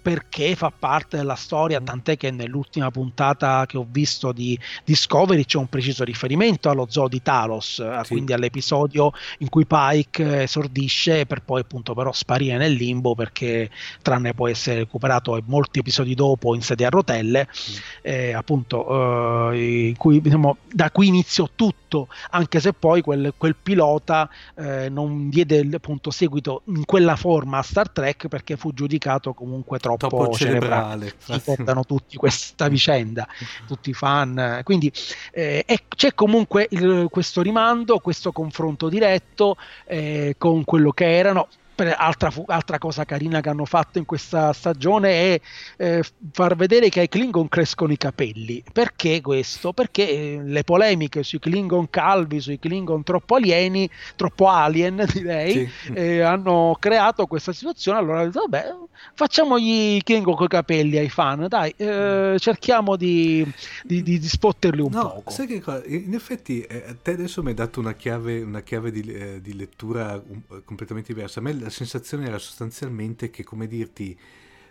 perché 0.00 0.56
fa 0.56 0.72
parte 0.76 1.18
della 1.18 1.34
storia, 1.34 1.80
tant'è 1.80 2.16
che 2.16 2.30
nell'ultima 2.30 2.90
puntata 2.90 3.66
che 3.66 3.76
ho 3.76 3.86
visto 3.88 4.32
di 4.32 4.58
Discovery 4.84 5.44
c'è 5.44 5.58
un 5.58 5.68
preciso 5.68 6.04
riferimento 6.04 6.70
allo 6.70 6.86
zoo 6.88 7.08
di 7.08 7.22
Talos, 7.22 7.78
eh, 7.78 8.00
sì. 8.02 8.12
quindi 8.12 8.32
all'episodio 8.32 9.12
in 9.38 9.48
cui 9.48 9.66
Pike 9.66 10.42
esordisce 10.42 11.26
per 11.26 11.42
poi 11.42 11.60
appunto 11.60 11.94
però 11.94 12.12
sparire 12.12 12.56
nel 12.56 12.72
limbo 12.72 13.14
perché 13.14 13.70
tranne 14.02 14.34
può 14.34 14.48
essere 14.48 14.78
recuperato 14.78 15.38
molti 15.46 15.80
episodi 15.80 16.14
dopo 16.14 16.54
in 16.54 16.62
sedia 16.62 16.86
a 16.86 16.90
rotelle, 16.90 17.46
mm. 17.46 17.74
eh, 18.02 18.32
appunto 18.32 19.52
eh, 19.52 19.94
cui, 19.96 20.20
diciamo, 20.20 20.56
da 20.72 20.90
qui 20.90 21.08
iniziò 21.08 21.48
tutto, 21.54 22.08
anche 22.30 22.58
se 22.60 22.72
poi 22.72 23.02
quel, 23.02 23.34
quel 23.36 23.54
pilota 23.54 24.28
eh, 24.56 24.88
non 24.88 25.28
diede 25.28 25.68
appunto 25.72 26.10
seguito 26.10 26.62
in 26.66 26.84
quella 26.84 27.16
forma 27.16 27.58
a 27.58 27.62
Star 27.62 27.90
Trek 27.90 28.28
perché 28.28 28.56
fu 28.56 28.72
giudicato 28.72 29.34
comunque 29.34 29.78
troppo 29.78 29.89
troppo, 29.96 30.32
cerebrale. 30.32 31.14
Si 31.18 31.40
portano 31.40 31.84
tutti 31.84 32.16
questa 32.16 32.68
vicenda, 32.68 33.26
tutti 33.66 33.90
i 33.90 33.94
fan. 33.94 34.60
Quindi 34.64 34.92
eh, 35.32 35.64
è, 35.64 35.76
c'è 35.88 36.14
comunque 36.14 36.66
il, 36.70 37.08
questo 37.10 37.42
rimando, 37.42 37.98
questo 37.98 38.32
confronto 38.32 38.88
diretto 38.88 39.56
eh, 39.86 40.34
con 40.38 40.64
quello 40.64 40.90
che 40.92 41.16
erano 41.16 41.48
altra, 41.88 42.32
altra, 42.46 42.78
cosa 42.78 43.04
carina 43.04 43.40
che 43.40 43.48
hanno 43.48 43.64
fatto 43.64 43.98
in 43.98 44.04
questa 44.04 44.52
stagione 44.52 45.34
è 45.34 45.40
eh, 45.76 46.04
far 46.32 46.56
vedere 46.56 46.88
che 46.88 47.00
ai 47.00 47.08
Klingon 47.08 47.48
crescono 47.48 47.92
i 47.92 47.96
capelli. 47.96 48.62
Perché 48.72 49.20
questo? 49.20 49.72
Perché 49.72 50.08
eh, 50.08 50.40
le 50.42 50.64
polemiche 50.64 51.22
sui 51.22 51.38
Klingon 51.38 51.90
calvi, 51.90 52.40
sui 52.40 52.58
Klingon 52.58 53.02
troppo 53.02 53.36
alieni, 53.36 53.88
troppo 54.16 54.48
alien 54.48 55.04
direi, 55.12 55.70
sì. 55.82 55.92
eh, 55.92 56.20
hanno 56.20 56.76
creato 56.78 57.26
questa 57.26 57.52
situazione. 57.52 57.98
Allora, 57.98 58.28
vabbè, 58.28 58.74
facciamogli 59.14 59.96
i 59.96 60.02
Klingon 60.02 60.34
con 60.34 60.46
i 60.46 60.48
capelli 60.48 60.98
ai 60.98 61.08
fan, 61.08 61.46
dai, 61.48 61.72
eh, 61.76 62.36
cerchiamo 62.38 62.96
di, 62.96 63.46
di, 63.84 64.02
di, 64.02 64.18
di, 64.18 64.28
spotterli 64.28 64.80
un 64.80 64.90
no, 64.90 65.12
poco. 65.14 65.30
Sai 65.30 65.46
che 65.46 65.60
cosa? 65.60 65.82
In 65.86 66.14
effetti, 66.14 66.62
eh, 66.62 66.96
te 67.02 67.12
adesso 67.12 67.42
mi 67.42 67.48
hai 67.48 67.54
dato 67.54 67.80
una 67.80 67.94
chiave, 67.94 68.40
una 68.42 68.62
chiave 68.62 68.90
di, 68.90 69.02
eh, 69.02 69.40
di 69.40 69.54
lettura 69.54 70.20
um, 70.24 70.62
completamente 70.64 71.12
diversa. 71.12 71.40
A 71.40 71.42
me 71.42 71.69
la 71.70 71.76
sensazione 71.76 72.26
era 72.26 72.38
sostanzialmente 72.38 73.30
che, 73.30 73.44
come 73.44 73.66
dirti, 73.68 74.18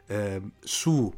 eh, 0.07 0.41
su 0.59 1.11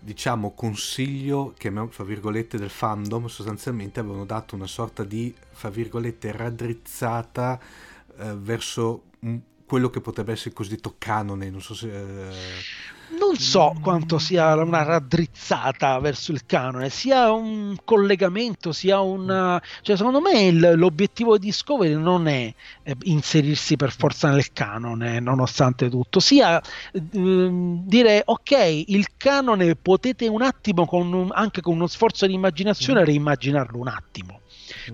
diciamo 0.00 0.54
consiglio, 0.54 1.52
chiamiamo 1.58 1.88
fra 1.88 2.04
virgolette, 2.04 2.58
del 2.58 2.70
fandom, 2.70 3.26
sostanzialmente 3.26 3.98
avevano 3.98 4.24
dato 4.24 4.54
una 4.54 4.68
sorta 4.68 5.02
di, 5.02 5.34
fra 5.50 5.68
virgolette, 5.68 6.30
raddrizzata 6.30 7.60
eh, 8.18 8.34
verso 8.36 9.04
un, 9.20 9.40
quello 9.66 9.90
che 9.90 10.00
potrebbe 10.00 10.32
essere 10.32 10.50
il 10.50 10.54
cosiddetto 10.54 10.94
canone, 10.98 11.50
non 11.50 11.60
so 11.60 11.74
se... 11.74 11.88
Eh, 11.88 12.34
non 13.18 13.36
so 13.36 13.72
quanto 13.80 14.18
sia 14.18 14.54
una 14.56 14.82
raddrizzata 14.82 15.98
verso 16.00 16.32
il 16.32 16.44
canone, 16.44 16.90
sia 16.90 17.30
un 17.30 17.76
collegamento, 17.84 18.72
sia 18.72 19.00
un... 19.00 19.60
Cioè, 19.82 19.96
secondo 19.96 20.20
me 20.20 20.42
il, 20.42 20.72
l'obiettivo 20.74 21.38
di 21.38 21.46
Discovery 21.46 21.94
non 21.94 22.26
è 22.26 22.52
eh, 22.82 22.96
inserirsi 23.04 23.76
per 23.76 23.92
forza 23.92 24.30
nel 24.30 24.52
canone, 24.52 25.20
nonostante 25.20 25.88
tutto, 25.88 26.18
sia 26.18 26.60
eh, 26.60 27.00
dire 27.12 28.22
ok, 28.24 28.84
il 28.86 29.06
canone 29.16 29.76
potete 29.76 30.26
un 30.26 30.42
attimo, 30.42 30.84
con 30.84 31.12
un, 31.12 31.28
anche 31.32 31.60
con 31.60 31.74
uno 31.74 31.86
sforzo 31.86 32.26
di 32.26 32.34
immaginazione, 32.34 33.02
mm. 33.02 33.04
reimmaginarlo 33.04 33.78
un 33.78 33.88
attimo. 33.88 34.40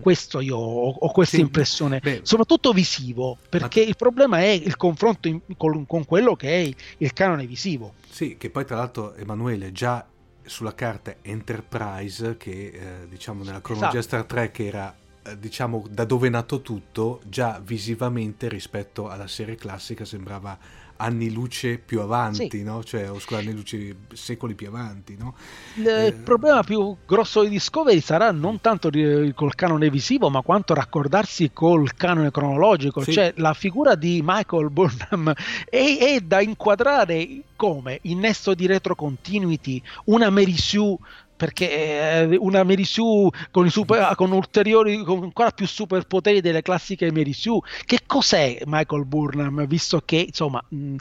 Questo 0.00 0.40
io 0.40 0.56
ho, 0.56 0.90
ho 0.90 1.12
questa 1.12 1.36
sì, 1.36 1.42
impressione, 1.42 2.00
beh, 2.00 2.20
soprattutto 2.22 2.72
visivo, 2.72 3.38
perché 3.48 3.80
ma... 3.80 3.86
il 3.86 3.96
problema 3.96 4.38
è 4.40 4.48
il 4.48 4.76
confronto 4.76 5.28
in, 5.28 5.40
con, 5.56 5.86
con, 5.86 6.04
quello 6.04 6.36
che 6.36 6.62
è 6.62 6.74
il 6.98 7.12
canone 7.12 7.46
visivo. 7.46 7.94
Sì, 8.08 8.36
che 8.36 8.50
poi 8.50 8.64
tra 8.64 8.76
l'altro 8.76 9.14
Emanuele 9.14 9.72
già 9.72 10.06
sulla 10.44 10.74
carta 10.74 11.16
Enterprise, 11.22 12.36
che 12.36 12.50
eh, 12.50 13.08
diciamo 13.08 13.44
nella 13.44 13.60
cronologia 13.60 13.98
esatto. 13.98 14.24
Star 14.24 14.24
Trek 14.24 14.58
era 14.60 14.94
eh, 15.24 15.38
diciamo 15.38 15.86
da 15.88 16.04
dove 16.04 16.26
è 16.26 16.30
nato 16.30 16.62
tutto, 16.62 17.20
già 17.24 17.60
visivamente 17.62 18.48
rispetto 18.48 19.08
alla 19.08 19.28
serie 19.28 19.54
classica 19.54 20.04
sembrava 20.04 20.58
anni 21.02 21.32
luce 21.32 21.78
più 21.78 22.00
avanti, 22.00 22.48
sì. 22.50 22.62
no? 22.62 22.82
cioè, 22.84 23.10
o 23.10 23.18
scusa, 23.18 23.40
anni 23.40 23.52
luce 23.52 23.96
secoli 24.12 24.54
più 24.54 24.68
avanti. 24.68 25.16
No? 25.16 25.34
Il 25.76 25.88
eh, 25.88 26.12
problema 26.12 26.62
più 26.62 26.96
grosso 27.04 27.42
di 27.42 27.48
Discovery 27.48 28.00
sarà 28.00 28.30
non 28.30 28.60
tanto 28.60 28.90
col 29.34 29.54
canone 29.54 29.90
visivo, 29.90 30.30
ma 30.30 30.42
quanto 30.42 30.74
raccordarsi 30.74 31.50
col 31.52 31.94
canone 31.94 32.30
cronologico, 32.30 33.02
sì. 33.02 33.12
cioè 33.12 33.32
la 33.36 33.52
figura 33.52 33.94
di 33.94 34.22
Michael 34.24 34.70
Burnham 34.70 35.32
è, 35.68 35.96
è 35.98 36.20
da 36.20 36.40
inquadrare 36.40 37.42
come 37.56 37.98
innesto 38.02 38.54
di 38.54 38.66
retro 38.66 38.94
continuity, 38.94 39.80
una 40.06 40.30
Mary 40.30 40.56
Sue 40.56 40.96
perché 41.42 42.28
eh, 42.30 42.36
una 42.38 42.62
Mary 42.62 42.84
Sue 42.84 43.28
con, 43.50 43.68
super, 43.68 44.14
con, 44.14 44.30
ulteriori, 44.30 45.02
con 45.02 45.24
ancora 45.24 45.50
più 45.50 45.66
superpoteri 45.66 46.40
delle 46.40 46.62
classiche 46.62 47.10
Mary 47.10 47.32
Sue. 47.32 47.58
Che 47.84 47.98
cos'è 48.06 48.60
Michael 48.66 49.04
Burnham? 49.06 49.66
Visto 49.66 50.00
che 50.04 50.26
insomma, 50.28 50.62
mm, 50.72 50.98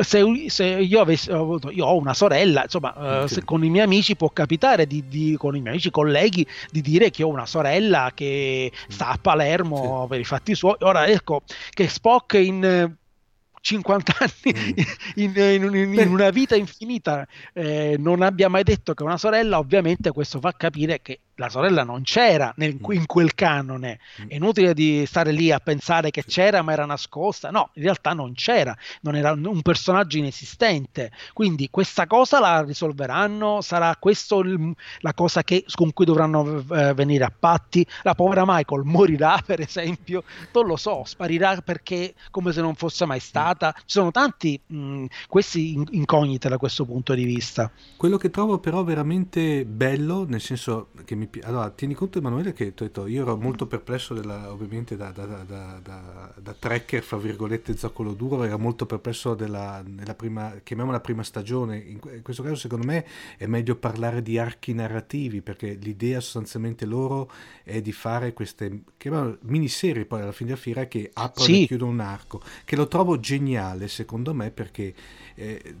se, 0.00 0.46
se 0.46 0.64
io, 0.64 0.98
avessi, 0.98 1.28
io 1.28 1.84
ho 1.84 1.98
una 1.98 2.14
sorella, 2.14 2.62
insomma, 2.62 2.94
eh, 2.94 3.24
okay. 3.24 3.44
con 3.44 3.62
i 3.64 3.68
miei 3.68 3.84
amici 3.84 4.16
può 4.16 4.30
capitare, 4.30 4.86
di, 4.86 5.04
di, 5.08 5.36
con 5.36 5.54
i 5.56 5.60
miei 5.60 5.74
amici 5.74 5.90
colleghi, 5.90 6.46
di 6.70 6.80
dire 6.80 7.10
che 7.10 7.22
ho 7.22 7.28
una 7.28 7.44
sorella 7.44 8.12
che 8.14 8.72
sta 8.88 9.08
a 9.08 9.18
Palermo 9.20 10.04
sì. 10.04 10.08
per 10.08 10.20
i 10.20 10.24
fatti 10.24 10.54
suoi. 10.54 10.76
Ora 10.80 11.06
ecco 11.06 11.42
che 11.68 11.86
Spock 11.86 12.32
in 12.32 12.96
50 13.62 14.12
anni 14.18 14.54
mm. 14.58 14.82
in, 15.14 15.32
in, 15.36 15.74
in, 15.74 15.94
in, 15.94 16.08
una 16.08 16.30
vita 16.30 16.56
infinita 16.56 17.26
eh, 17.54 17.96
non 17.98 18.20
abbia 18.20 18.48
mai 18.48 18.64
detto 18.64 18.92
che 18.92 19.02
una 19.04 19.16
sorella, 19.16 19.58
ovviamente 19.58 20.10
questo 20.10 20.40
fa 20.40 20.52
capire 20.52 21.00
che 21.00 21.20
la 21.36 21.48
sorella 21.48 21.82
non 21.82 22.02
c'era 22.02 22.52
nel, 22.56 22.74
mm. 22.74 22.92
in 22.92 23.06
quel 23.06 23.34
canone. 23.34 23.98
Mm. 24.22 24.28
È 24.28 24.34
inutile 24.34 24.74
di 24.74 25.04
stare 25.06 25.32
lì 25.32 25.50
a 25.50 25.60
pensare 25.60 26.10
che 26.10 26.24
c'era 26.24 26.62
ma 26.62 26.72
era 26.72 26.84
nascosta. 26.84 27.50
No, 27.50 27.70
in 27.74 27.82
realtà 27.82 28.12
non 28.12 28.34
c'era, 28.34 28.76
non 29.02 29.16
era 29.16 29.32
un 29.32 29.62
personaggio 29.62 30.18
inesistente. 30.18 31.10
Quindi 31.32 31.68
questa 31.70 32.06
cosa 32.06 32.40
la 32.40 32.62
risolveranno, 32.62 33.60
sarà 33.60 33.96
questa 33.98 34.30
la 34.32 35.14
cosa 35.14 35.42
che, 35.42 35.64
con 35.74 35.92
cui 35.92 36.04
dovranno 36.04 36.64
eh, 36.70 36.94
venire 36.94 37.24
a 37.24 37.32
patti. 37.36 37.86
La 38.02 38.14
povera 38.14 38.44
Michael 38.46 38.82
morirà, 38.84 39.40
per 39.44 39.60
esempio, 39.60 40.24
non 40.52 40.66
lo 40.66 40.76
so, 40.76 41.02
sparirà 41.04 41.60
perché 41.60 42.14
come 42.30 42.52
se 42.52 42.60
non 42.60 42.74
fosse 42.74 43.04
mai 43.04 43.20
stata. 43.20 43.72
Ci 43.76 43.82
sono 43.86 44.10
tanti 44.10 44.60
mh, 44.64 45.06
questi 45.28 45.82
incognite 45.90 46.48
da 46.48 46.58
questo 46.58 46.84
punto 46.84 47.14
di 47.14 47.24
vista. 47.24 47.70
Quello 47.96 48.16
che 48.16 48.30
trovo 48.30 48.58
però 48.58 48.82
veramente 48.84 49.64
bello, 49.64 50.24
nel 50.24 50.40
senso 50.40 50.88
che 51.04 51.14
mi 51.14 51.21
allora, 51.42 51.70
tieni 51.70 51.94
conto 51.94 52.18
Emanuele 52.18 52.52
che 52.52 52.72
detto, 52.76 53.06
io 53.06 53.22
ero 53.22 53.36
molto 53.36 53.66
perplesso 53.66 54.14
della, 54.14 54.50
ovviamente 54.52 54.96
da, 54.96 55.10
da, 55.10 55.24
da, 55.24 55.80
da, 55.82 56.34
da 56.36 56.54
tracker, 56.58 57.02
fra 57.02 57.16
virgolette, 57.16 57.76
zoccolo 57.76 58.12
duro, 58.12 58.44
era 58.44 58.56
molto 58.56 58.86
perplesso 58.86 59.34
della, 59.34 59.82
nella 59.84 60.14
prima, 60.14 60.60
chiamiamola 60.62 61.00
prima 61.00 61.22
stagione, 61.22 61.76
in, 61.78 62.00
in, 62.14 62.22
questo 62.22 62.42
caso 62.42 62.56
secondo 62.56 62.86
me 62.86 63.06
è 63.36 63.46
meglio 63.46 63.76
parlare 63.76 64.22
di 64.22 64.38
archi 64.38 64.72
narrativi 64.72 65.40
perché 65.40 65.72
l'idea 65.74 66.20
sostanzialmente 66.20 66.84
loro 66.84 67.30
è 67.64 67.80
di 67.80 67.92
fare 67.92 68.32
queste 68.32 68.82
miniserie 69.40 70.04
poi 70.04 70.22
alla 70.22 70.32
fine 70.32 70.50
della 70.50 70.60
fiera 70.60 70.86
che 70.86 71.10
aprono 71.12 71.46
sì. 71.46 71.62
e 71.62 71.66
chiudono 71.66 71.90
un 71.90 72.00
arco, 72.00 72.42
che 72.64 72.76
lo 72.76 72.88
trovo 72.88 73.18
geniale 73.18 73.88
secondo 73.88 74.34
me 74.34 74.50
perché... 74.50 74.94
Eh, 75.34 75.74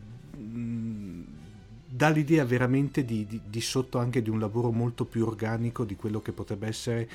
dà 1.94 2.08
l'idea 2.08 2.42
veramente 2.46 3.04
di, 3.04 3.26
di, 3.26 3.38
di, 3.44 3.60
sotto 3.60 3.98
anche 3.98 4.22
di 4.22 4.30
un 4.30 4.38
lavoro 4.38 4.72
molto 4.72 5.04
più 5.04 5.26
organico 5.26 5.84
di 5.84 5.94
quello 5.94 6.22
che 6.22 6.32
potrebbe 6.32 6.66
essere 6.66 7.08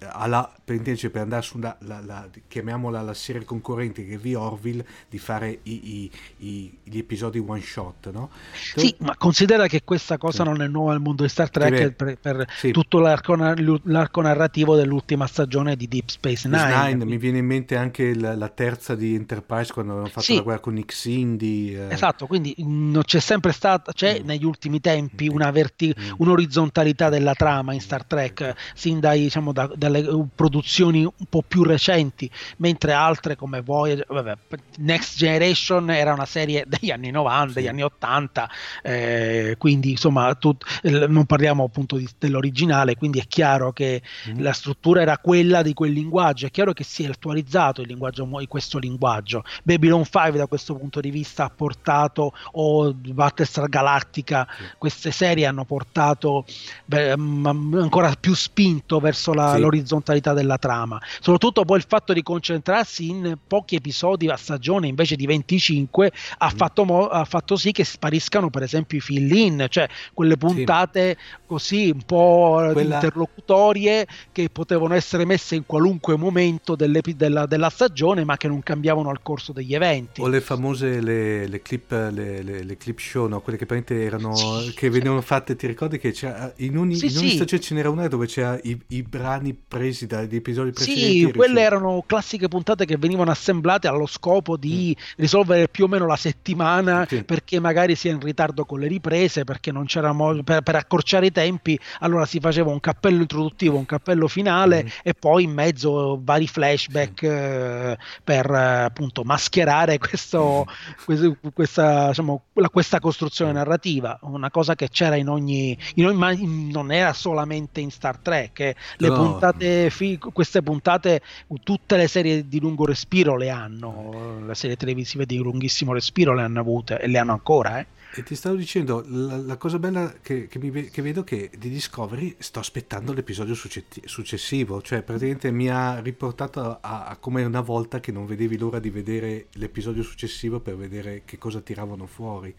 alla, 0.00 0.50
per 0.62 0.74
intenderci 0.74 1.08
per 1.08 1.22
andare 1.22 1.42
sulla 1.42 1.76
la, 1.80 2.00
la, 2.04 2.28
chiamiamola 2.48 3.00
la 3.00 3.14
serie 3.14 3.44
concorrente 3.44 4.04
che 4.04 4.14
è 4.14 4.18
V 4.18 4.34
Orville 4.36 4.84
di 5.08 5.18
fare 5.18 5.60
i, 5.62 5.94
i, 5.94 6.10
i, 6.38 6.78
gli 6.82 6.98
episodi 6.98 7.38
one 7.38 7.60
shot 7.62 8.10
no? 8.10 8.30
sì 8.52 8.94
ma 8.98 9.16
considera 9.16 9.66
che 9.66 9.82
questa 9.84 10.18
cosa 10.18 10.42
sì. 10.42 10.48
non 10.50 10.60
è 10.60 10.66
nuova 10.66 10.92
nel 10.92 11.00
mondo 11.00 11.22
di 11.22 11.28
Star 11.30 11.48
Trek 11.48 11.76
sì, 11.78 11.90
per, 11.92 12.18
per 12.18 12.46
sì. 12.56 12.72
tutto 12.72 12.98
l'arco, 12.98 13.34
l'arco, 13.34 14.20
narrativo 14.20 14.76
dell'ultima 14.76 15.26
stagione 15.26 15.76
di 15.76 15.88
Deep 15.88 16.08
Space 16.08 16.46
Nine, 16.48 16.88
Nine 16.88 17.04
mi 17.04 17.16
viene 17.16 17.38
in 17.38 17.46
mente 17.46 17.76
anche 17.76 18.14
la, 18.14 18.34
la 18.34 18.48
terza 18.48 18.94
di 18.94 19.14
Enterprise 19.14 19.72
quando 19.72 19.92
avevano 19.92 20.12
fatto 20.12 20.34
la 20.34 20.42
guerra 20.42 20.60
con 20.60 20.74
Nick 20.74 20.92
Cindy 20.92 21.74
eh. 21.74 21.86
esatto 21.88 22.26
quindi 22.26 22.54
non 22.58 23.02
c'è 23.02 23.20
sempre 23.20 23.52
stata 23.52 23.92
c'è 23.92 24.20
mm. 24.20 24.26
negli 24.26 24.44
ultimi 24.44 24.80
tempi 24.80 25.28
una 25.28 25.50
verti, 25.50 25.94
mm. 25.98 26.14
un'orizzontalità 26.18 27.08
della 27.08 27.34
trama 27.34 27.72
in 27.72 27.80
Star 27.80 28.04
Trek 28.04 28.54
sin 28.74 29.00
dai 29.00 29.20
diciamo 29.20 29.52
da, 29.52 29.70
da 29.74 29.85
dalle 29.88 30.00
uh, 30.00 30.28
produzioni 30.34 31.04
un 31.04 31.26
po' 31.28 31.42
più 31.46 31.62
recenti, 31.62 32.30
mentre 32.58 32.92
altre 32.92 33.36
come 33.36 33.60
Voyager, 33.60 34.06
vabbè, 34.08 34.36
Next 34.78 35.16
Generation 35.16 35.90
era 35.90 36.12
una 36.12 36.26
serie 36.26 36.64
degli 36.66 36.90
anni 36.90 37.10
90, 37.10 37.48
sì. 37.48 37.54
degli 37.54 37.68
anni 37.68 37.82
80, 37.82 38.50
eh, 38.82 39.54
quindi 39.58 39.90
insomma 39.90 40.34
tut, 40.34 40.64
non 40.82 41.24
parliamo 41.24 41.64
appunto 41.64 41.96
di, 41.96 42.08
dell'originale, 42.18 42.96
quindi 42.96 43.20
è 43.20 43.26
chiaro 43.26 43.72
che 43.72 44.02
mm. 44.30 44.40
la 44.40 44.52
struttura 44.52 45.02
era 45.02 45.18
quella 45.18 45.62
di 45.62 45.72
quel 45.72 45.92
linguaggio, 45.92 46.46
è 46.46 46.50
chiaro 46.50 46.72
che 46.72 46.84
si 46.84 47.04
è 47.04 47.08
attualizzato 47.08 47.80
il 47.80 47.88
linguaggio, 47.88 48.28
questo 48.48 48.78
linguaggio. 48.78 49.44
Babylon 49.62 50.04
5 50.04 50.32
da 50.32 50.46
questo 50.46 50.74
punto 50.74 51.00
di 51.00 51.10
vista 51.10 51.44
ha 51.44 51.50
portato, 51.50 52.32
o 52.52 52.92
Battlestar 52.92 53.68
Galactica, 53.68 54.46
sì. 54.56 54.64
queste 54.78 55.10
serie 55.10 55.46
hanno 55.46 55.64
portato 55.64 56.44
beh, 56.84 57.12
ancora 57.12 58.12
più 58.18 58.34
spinto 58.34 58.98
verso 58.98 59.32
la, 59.32 59.54
sì 59.54 59.60
l'orizzontalità 59.76 60.32
della 60.32 60.58
trama. 60.58 61.00
Soprattutto 61.20 61.64
poi 61.64 61.78
il 61.78 61.84
fatto 61.86 62.12
di 62.12 62.22
concentrarsi 62.22 63.08
in 63.08 63.38
pochi 63.46 63.76
episodi 63.76 64.28
a 64.28 64.36
stagione 64.36 64.88
invece 64.88 65.16
di 65.16 65.26
25 65.26 66.12
ha, 66.38 66.52
mm. 66.52 66.56
fatto, 66.56 66.84
mo- 66.84 67.08
ha 67.08 67.24
fatto, 67.24 67.56
sì 67.56 67.72
che 67.72 67.84
spariscano 67.84 68.50
per 68.50 68.62
esempio 68.62 68.98
i 68.98 69.00
fill-in, 69.00 69.66
cioè 69.68 69.88
quelle 70.12 70.36
puntate 70.36 71.16
sì. 71.18 71.36
così 71.46 71.90
un 71.90 72.02
po' 72.02 72.68
Quella... 72.72 72.94
interlocutorie 72.94 74.06
che 74.32 74.48
potevano 74.50 74.94
essere 74.94 75.24
messe 75.24 75.54
in 75.54 75.66
qualunque 75.66 76.16
momento 76.16 76.74
della, 76.74 77.46
della, 77.46 77.70
stagione 77.70 78.24
ma 78.24 78.36
che 78.36 78.48
non 78.48 78.62
cambiavano 78.62 79.10
al 79.10 79.20
corso 79.22 79.52
degli 79.52 79.74
eventi. 79.74 80.20
O 80.20 80.28
le 80.28 80.40
famose 80.40 81.00
le, 81.00 81.46
le 81.46 81.62
clip, 81.62 81.90
le, 81.90 82.42
le, 82.42 82.76
clip 82.76 82.98
show, 82.98 83.26
no? 83.26 83.40
quelle 83.40 83.58
che 83.58 84.04
erano 84.04 84.34
sì, 84.34 84.72
che 84.74 84.88
venivano 84.88 85.20
fatte, 85.20 85.56
ti 85.56 85.66
ricordi 85.66 85.98
che 85.98 86.14
in 86.56 86.78
ogni, 86.78 86.94
sì, 86.94 87.06
in 87.06 87.18
ogni 87.18 87.30
stagione 87.30 87.62
ce 87.62 87.74
n'era 87.74 87.90
una 87.90 88.06
dove 88.08 88.26
c'era 88.26 88.58
i, 88.62 88.78
i 88.88 89.02
brani 89.02 89.52
presi 89.68 90.06
dagli 90.06 90.36
episodi 90.36 90.70
precedenti. 90.70 91.26
Sì, 91.26 91.32
quelle 91.32 91.60
erano 91.60 92.04
classiche 92.06 92.46
puntate 92.46 92.84
che 92.84 92.96
venivano 92.96 93.32
assemblate 93.32 93.88
allo 93.88 94.06
scopo 94.06 94.56
di 94.56 94.96
mm. 94.96 95.02
risolvere 95.16 95.68
più 95.68 95.84
o 95.84 95.88
meno 95.88 96.06
la 96.06 96.16
settimana 96.16 97.04
sì. 97.08 97.24
perché 97.24 97.58
magari 97.58 97.96
si 97.96 98.08
è 98.08 98.12
in 98.12 98.20
ritardo 98.20 98.64
con 98.64 98.78
le 98.78 98.86
riprese, 98.86 99.44
perché 99.44 99.72
non 99.72 99.86
c'era 99.86 100.12
modo 100.12 100.42
per, 100.44 100.62
per, 100.62 100.76
accorciare 100.76 101.26
i 101.26 101.32
tempi, 101.32 101.78
allora 102.00 102.26
si 102.26 102.38
faceva 102.38 102.70
un 102.70 102.78
cappello 102.78 103.22
introduttivo, 103.22 103.76
un 103.76 103.86
cappello 103.86 104.28
finale 104.28 104.84
mm. 104.84 104.88
e 105.02 105.14
poi 105.14 105.42
in 105.44 105.52
mezzo 105.52 106.20
vari 106.22 106.46
flashback 106.46 107.18
sì. 107.18 107.26
eh, 107.26 107.98
per 108.22 108.50
appunto 108.50 109.24
mascherare 109.24 109.98
questo, 109.98 110.64
mm. 110.68 111.04
questo, 111.04 111.36
questa, 111.52 112.08
diciamo, 112.08 112.44
questa 112.70 113.00
costruzione 113.00 113.50
mm. 113.50 113.54
narrativa, 113.56 114.18
una 114.22 114.50
cosa 114.50 114.76
che 114.76 114.88
c'era 114.90 115.16
in 115.16 115.28
ogni, 115.28 115.76
in 115.94 116.06
ogni 116.06 116.70
non 116.70 116.92
era 116.92 117.12
solamente 117.12 117.80
in 117.80 117.90
Star 117.90 118.18
Trek, 118.18 118.60
eh. 118.60 118.76
le 118.98 119.08
no. 119.08 119.14
puntate 119.14 119.55
puntate, 119.58 119.90
fi- 119.90 120.18
queste 120.18 120.62
puntate, 120.62 121.22
tutte 121.62 121.96
le 121.96 122.08
serie 122.08 122.46
di 122.46 122.60
lungo 122.60 122.84
respiro 122.84 123.36
le 123.36 123.50
hanno, 123.50 124.40
le 124.44 124.54
serie 124.54 124.76
televisive 124.76 125.26
di 125.26 125.36
lunghissimo 125.38 125.92
respiro 125.92 126.34
le 126.34 126.42
hanno 126.42 126.60
avute 126.60 126.98
e 127.00 127.06
le 127.06 127.18
hanno 127.18 127.32
ancora. 127.32 127.80
Eh. 127.80 127.86
E 128.18 128.22
ti 128.22 128.34
stavo 128.34 128.56
dicendo, 128.56 129.04
la, 129.08 129.36
la 129.36 129.56
cosa 129.58 129.78
bella 129.78 130.10
che, 130.22 130.46
che, 130.46 130.58
mi, 130.58 130.88
che, 130.88 131.02
vedo 131.02 131.22
che 131.22 131.50
di 131.58 131.68
Discovery 131.68 132.36
sto 132.38 132.60
aspettando 132.60 133.12
l'episodio 133.12 133.54
successivo, 133.54 134.80
cioè 134.80 135.02
praticamente 135.02 135.50
mi 135.50 135.68
ha 135.68 136.00
riportato 136.00 136.78
a, 136.80 137.04
a, 137.04 137.16
come 137.18 137.44
una 137.44 137.60
volta 137.60 138.00
che 138.00 138.12
non 138.12 138.24
vedevi 138.24 138.56
l'ora 138.56 138.78
di 138.78 138.88
vedere 138.88 139.48
l'episodio 139.56 140.02
successivo 140.02 140.60
per 140.60 140.78
vedere 140.78 141.24
che 141.26 141.36
cosa 141.36 141.60
tiravano 141.60 142.06
fuori. 142.06 142.54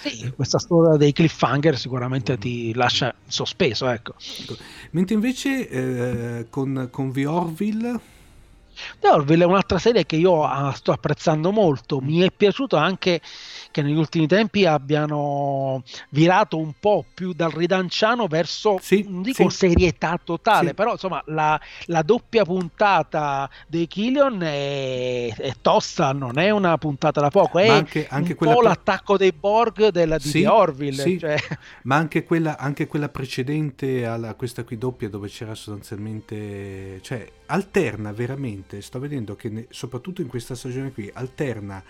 Sì, 0.00 0.32
questa 0.34 0.58
storia 0.58 0.96
dei 0.96 1.12
cliffhanger 1.12 1.78
sicuramente 1.78 2.32
mm. 2.32 2.40
ti 2.40 2.74
lascia 2.74 3.14
sospeso, 3.24 3.86
ecco. 3.88 4.16
ecco. 4.40 4.56
Mentre 4.90 5.14
invece 5.14 5.68
eh, 5.68 6.46
con, 6.50 6.88
con 6.90 7.12
The 7.12 7.26
Orville 7.26 8.00
The 8.98 9.08
Orville 9.08 9.44
è 9.44 9.46
un'altra 9.46 9.78
serie 9.78 10.06
che 10.06 10.16
io 10.16 10.44
ah, 10.44 10.72
sto 10.72 10.92
apprezzando 10.92 11.50
molto. 11.50 12.00
Mi 12.00 12.20
è 12.20 12.30
piaciuto 12.30 12.76
anche 12.76 13.20
che 13.70 13.82
negli 13.82 13.96
ultimi 13.96 14.26
tempi 14.26 14.64
abbiano 14.66 15.82
virato 16.10 16.56
un 16.58 16.72
po' 16.78 17.04
più 17.12 17.32
dal 17.32 17.50
ridanciano 17.50 18.26
verso, 18.26 18.78
Sì, 18.80 19.04
non 19.08 19.22
dico 19.22 19.48
sì. 19.50 19.56
serietà 19.68 20.18
totale, 20.22 20.68
Sì. 20.68 20.74
però 20.74 20.92
insomma 20.92 21.22
la, 21.26 21.60
la 21.86 22.02
doppia 22.02 22.44
puntata 22.44 23.48
dei 23.66 23.86
Killion 23.86 24.42
è, 24.42 25.34
è 25.34 25.52
tosta, 25.60 26.12
non 26.12 26.38
è 26.38 26.50
una 26.50 26.76
puntata 26.78 27.20
da 27.20 27.30
poco, 27.30 27.58
è 27.58 27.68
Ma 27.68 27.74
anche, 27.74 28.06
anche 28.08 28.32
un 28.32 28.36
quella 28.38 28.52
po' 28.54 28.58
pre- 28.60 28.68
l'attacco 28.68 29.16
dei 29.16 29.32
Borg 29.32 29.88
della, 29.88 30.18
di 30.18 30.44
Orville. 30.46 31.18
cioè- 31.18 31.36
Ma 31.82 31.96
anche 31.96 32.24
quella, 32.24 32.58
anche 32.58 32.86
quella 32.86 33.08
precedente 33.08 34.06
a 34.06 34.34
questa 34.34 34.64
qui 34.64 34.78
doppia 34.78 35.08
dove 35.08 35.28
c'era 35.28 35.54
sostanzialmente, 35.54 37.00
cioè 37.02 37.30
alterna 37.46 38.12
veramente, 38.12 38.80
sto 38.80 38.98
vedendo 38.98 39.34
che 39.36 39.48
ne- 39.48 39.66
soprattutto 39.70 40.20
in 40.20 40.28
questa 40.28 40.54
stagione 40.54 40.92
qui 40.92 41.10
alterna 41.12 41.82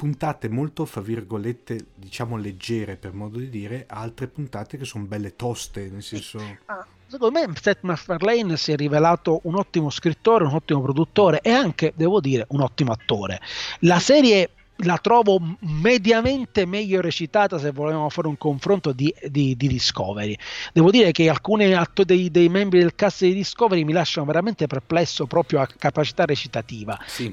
puntate 0.00 0.48
molto, 0.48 0.86
fra 0.86 1.02
virgolette, 1.02 1.88
diciamo 1.94 2.38
leggere 2.38 2.96
per 2.96 3.12
modo 3.12 3.36
di 3.36 3.50
dire, 3.50 3.84
altre 3.86 4.28
puntate 4.28 4.78
che 4.78 4.86
sono 4.86 5.04
belle 5.04 5.36
toste, 5.36 5.90
nel 5.90 6.02
senso... 6.02 6.38
Ah, 6.64 6.86
Secondo 7.06 7.38
me 7.38 7.52
Seth 7.60 7.80
MacFarlane 7.82 8.56
si 8.56 8.72
è 8.72 8.76
rivelato 8.76 9.40
un 9.42 9.56
ottimo 9.56 9.90
scrittore, 9.90 10.44
un 10.44 10.54
ottimo 10.54 10.80
produttore 10.80 11.40
e 11.42 11.50
anche, 11.50 11.92
devo 11.94 12.18
dire, 12.18 12.46
un 12.50 12.62
ottimo 12.62 12.92
attore. 12.92 13.40
La 13.80 13.98
serie 13.98 14.48
la 14.82 14.98
trovo 14.98 15.40
mediamente 15.60 16.66
meglio 16.66 17.00
recitata 17.00 17.58
se 17.58 17.70
volevamo 17.70 18.08
fare 18.08 18.28
un 18.28 18.36
confronto 18.38 18.92
di, 18.92 19.12
di- 19.28 19.56
di 19.56 19.68
Discovery. 19.68 20.36
Devo 20.72 20.90
dire 20.90 21.12
che 21.12 21.28
alcuni 21.28 21.72
atto- 21.72 22.04
dei, 22.04 22.30
dei 22.30 22.48
membri 22.48 22.80
del 22.80 22.94
cast 22.94 23.24
di 23.24 23.34
Discovery 23.34 23.84
mi 23.84 23.92
lasciano 23.92 24.26
veramente 24.26 24.66
perplesso 24.66 25.26
proprio 25.26 25.60
a 25.60 25.66
capacità 25.66 26.24
recitativa. 26.24 26.98
Sì. 27.06 27.30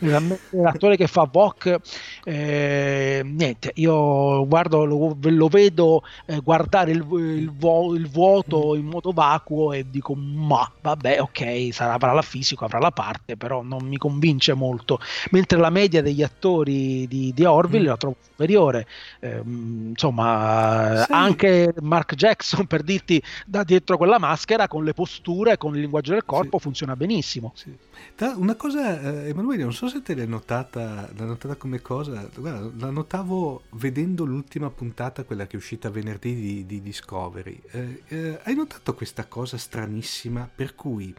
L'attore 0.52 0.98
che 0.98 1.08
fa 1.08 1.28
Vok, 1.32 1.76
eh, 2.24 3.22
niente, 3.24 3.72
io 3.76 4.46
guardo, 4.48 4.86
lo, 4.86 5.16
lo 5.20 5.48
vedo 5.48 6.04
eh, 6.26 6.40
guardare 6.40 6.92
il, 6.92 7.06
il 7.12 7.52
vuo- 7.52 7.94
il 7.96 8.08
vuoto 8.10 8.76
in 8.76 8.86
modo 8.86 9.12
vacuo 9.12 9.74
e 9.74 9.86
dico, 9.90 10.14
ma 10.16 10.70
vabbè, 10.82 11.22
ok, 11.22 11.70
sarà, 11.72 11.94
avrà 11.94 12.14
la 12.14 12.22
fisico, 12.22 12.66
avrà 12.66 12.80
la 12.80 12.92
parte, 12.92 13.38
però 13.38 13.62
non 13.62 13.86
mi 13.86 13.98
convince 13.98 14.54
molto. 14.54 15.00
Mentre 15.32 15.58
la 15.60 15.70
media 15.70 16.02
degli 16.02 16.24
attori 16.24 17.08
di, 17.08 17.34
di 17.38 17.46
Orville 17.46 17.84
Mm. 17.86 17.88
la 17.90 17.98
trovo 17.98 18.16
superiore. 18.20 18.88
Ehm, 19.20 19.90
insomma, 19.90 21.04
Sì. 21.06 21.12
anche 21.12 21.74
Mark 21.82 22.16
Jackson, 22.16 22.66
per 22.66 22.82
dirti, 22.82 23.22
da 23.46 23.64
dietro 23.64 23.96
quella 23.98 24.18
maschera, 24.18 24.68
con 24.68 24.84
le 24.84 24.94
posture, 24.96 25.58
con 25.58 25.76
il 25.76 25.82
linguaggio 25.82 26.14
del 26.14 26.26
corpo, 26.26 26.58
Sì. 26.58 26.64
funziona 26.64 26.96
benissimo. 26.96 27.54
Sì. 27.56 27.72
Una 28.36 28.56
cosa, 28.56 29.00
eh, 29.00 29.30
Emanuele, 29.30 29.62
non 29.62 29.74
so 29.74 29.88
se 29.88 30.02
te 30.02 30.16
l'hai 30.16 30.28
notata, 30.28 31.08
l'hai 31.16 31.28
notata 31.28 31.56
come 31.56 31.82
cosa, 31.82 32.28
guarda, 32.36 32.72
la 32.86 32.90
notavo 32.92 33.62
vedendo 33.72 34.26
l'ultima 34.26 34.70
puntata, 34.72 35.24
quella 35.24 35.46
che 35.46 35.54
è 35.54 35.58
uscita 35.60 35.90
venerdì 35.92 36.34
di, 36.34 36.66
di 36.66 36.82
Discovery. 36.82 37.62
Eh, 37.72 38.02
eh, 38.08 38.40
hai 38.44 38.56
notato 38.56 38.96
questa 38.96 39.26
cosa 39.26 39.58
stranissima 39.58 40.50
per 40.54 40.74
cui 40.74 41.14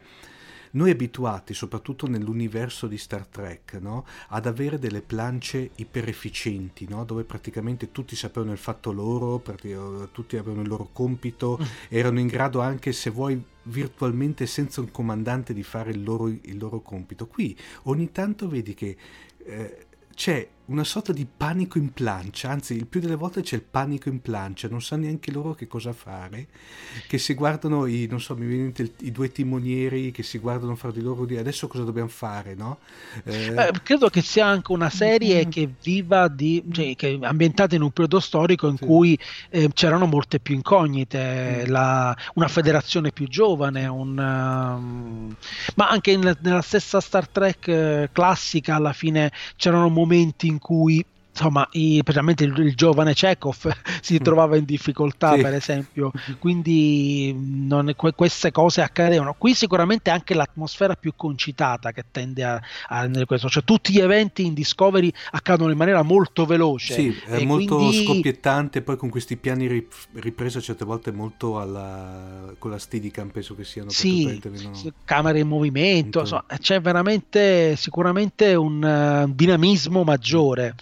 noi 0.71 0.91
abituati, 0.91 1.53
soprattutto 1.53 2.07
nell'universo 2.07 2.87
di 2.87 2.97
Star 2.97 3.25
Trek, 3.25 3.73
no, 3.81 4.05
ad 4.29 4.45
avere 4.45 4.79
delle 4.79 5.01
plance 5.01 5.71
iperefficienti, 5.75 6.87
no, 6.87 7.05
dove 7.05 7.23
praticamente 7.23 7.91
tutti 7.91 8.15
sapevano 8.15 8.51
il 8.51 8.57
fatto 8.57 8.91
loro, 8.91 9.39
prati- 9.39 9.75
tutti 10.11 10.37
avevano 10.37 10.61
il 10.61 10.67
loro 10.67 10.89
compito, 10.91 11.59
erano 11.89 12.19
in 12.19 12.27
grado 12.27 12.61
anche 12.61 12.91
se 12.91 13.09
vuoi 13.09 13.41
virtualmente 13.63 14.45
senza 14.45 14.81
un 14.81 14.91
comandante 14.91 15.53
di 15.53 15.63
fare 15.63 15.91
il 15.91 16.03
loro, 16.03 16.27
il 16.27 16.57
loro 16.57 16.81
compito. 16.81 17.27
Qui 17.27 17.57
ogni 17.83 18.11
tanto 18.11 18.47
vedi 18.47 18.73
che 18.73 18.97
eh, 19.45 19.85
c'è 20.13 20.47
una 20.69 20.83
sorta 20.83 21.11
di 21.11 21.25
panico 21.25 21.77
in 21.77 21.91
plancia, 21.93 22.49
anzi 22.49 22.75
il 22.75 22.85
più 22.85 22.99
delle 23.01 23.15
volte 23.15 23.41
c'è 23.41 23.55
il 23.55 23.63
panico 23.63 24.07
in 24.09 24.21
plancia, 24.21 24.67
non 24.67 24.81
sanno 24.81 25.03
neanche 25.05 25.31
loro 25.31 25.53
che 25.55 25.67
cosa 25.67 25.93
fare, 25.93 26.47
che 27.07 27.17
si 27.17 27.33
guardano 27.33 27.85
i, 27.87 28.07
non 28.09 28.21
so, 28.21 28.35
mi 28.35 28.45
viene 28.45 28.55
in 28.65 28.73
mente 28.75 28.93
i 29.05 29.11
due 29.11 29.31
timonieri 29.31 30.11
che 30.11 30.21
si 30.23 30.37
guardano 30.37 30.75
fra 30.75 30.91
di 30.91 31.01
loro 31.01 31.25
di 31.25 31.37
adesso 31.37 31.67
cosa 31.67 31.83
dobbiamo 31.83 32.09
fare, 32.09 32.53
no? 32.53 32.77
Eh, 33.23 33.47
Eh, 33.47 33.71
credo 33.83 34.09
che 34.09 34.21
sia 34.21 34.45
anche 34.45 34.71
una 34.71 34.89
serie 34.91 35.45
Mm. 35.45 35.49
che 35.49 35.69
viva 35.81 36.27
di, 36.27 36.63
cioè, 36.71 36.95
che 36.95 37.17
è 37.19 37.25
ambientata 37.25 37.73
in 37.75 37.81
un 37.81 37.91
periodo 37.91 38.19
storico 38.19 38.67
in 38.67 38.77
Sì. 38.77 38.85
cui 38.85 39.17
eh, 39.49 39.69
c'erano 39.73 40.05
molte 40.05 40.39
più 40.39 40.53
incognite, 40.55 41.63
Mm. 41.67 41.71
la- 41.71 42.15
una 42.35 42.47
federazione 42.47 43.11
più 43.11 43.27
giovane, 43.27 43.87
un, 43.87 44.17
um, 44.17 45.35
ma 45.75 45.89
anche 45.89 46.11
in- 46.11 46.37
nella 46.41 46.61
stessa 46.61 46.99
Star 46.99 47.27
Trek 47.27 47.67
eh, 47.67 48.09
classica 48.11 48.75
alla 48.75 48.93
fine 48.93 49.31
c'erano 49.55 49.89
momenti 49.89 50.47
in 50.47 50.58
cui 50.59 51.05
insomma, 51.31 51.67
i, 51.73 51.99
specialmente 52.01 52.43
il, 52.43 52.57
il 52.59 52.75
giovane 52.75 53.13
Chekhov 53.13 53.71
si 54.01 54.15
Mm. 54.15 54.23
trovava 54.23 54.57
in 54.57 54.65
difficoltà, 54.65 55.35
Sì. 55.35 55.41
per 55.41 55.53
esempio, 55.53 56.11
quindi 56.39 57.33
non- 57.37 57.93
que- 57.95 58.13
queste 58.13 58.51
cose 58.51 58.81
accadevano. 58.81 59.35
Qui 59.37 59.53
sicuramente 59.53 60.09
anche 60.09 60.33
l'atmosfera 60.33 60.95
più 60.95 61.13
concitata 61.15 61.91
che 61.91 62.05
tende 62.11 62.43
a, 62.43 62.59
a 62.87 63.01
rendere 63.01 63.25
questo, 63.25 63.47
cioè 63.49 63.63
tutti 63.63 63.93
gli 63.93 63.99
eventi 63.99 64.45
in 64.45 64.53
Discovery 64.53 65.11
accadono 65.31 65.71
in 65.71 65.77
maniera 65.77 66.01
molto 66.01 66.45
veloce. 66.45 66.93
Sì, 66.93 67.15
è 67.25 67.43
molto 67.43 67.77
quindi- 67.77 68.03
scoppiettante, 68.05 68.81
poi 68.81 68.97
con 68.97 69.09
questi 69.09 69.37
piani 69.37 69.67
rip- 69.67 69.93
ripresa 70.13 70.59
certe 70.59 70.83
volte 70.85 71.11
molto 71.11 71.59
alla, 71.59 72.53
con 72.57 72.71
la 72.71 72.77
Steadicam 72.79 73.29
penso 73.29 73.55
che 73.55 73.63
siano 73.63 73.89
Sì, 73.89 74.25
vengono- 74.41 74.93
camere 75.05 75.39
in 75.39 75.47
movimento, 75.47 76.19
insomma, 76.21 76.45
c'è 76.59 76.81
veramente 76.81 77.75
sicuramente 77.75 78.55
un 78.55 78.83
eh, 78.83 79.25
dinamismo 79.33 80.03
maggiore. 80.03 80.75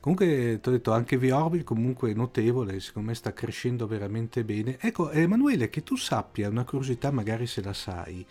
Comunque, 0.00 0.60
ti 0.62 0.68
ho 0.68 0.72
detto, 0.72 0.92
anche 0.92 1.18
V-Orbit 1.18 1.62
comunque 1.62 2.14
notevole, 2.14 2.80
secondo 2.80 3.08
me 3.10 3.14
sta 3.14 3.34
crescendo 3.34 3.86
veramente 3.86 4.44
bene. 4.44 4.78
Ecco, 4.80 5.10
Emanuele, 5.10 5.68
che 5.68 5.82
tu 5.82 5.94
sappia, 5.94 6.48
una 6.48 6.64
curiosità 6.64 7.10
magari 7.10 7.46
se 7.46 7.62
la 7.62 7.74
sai, 7.74 8.24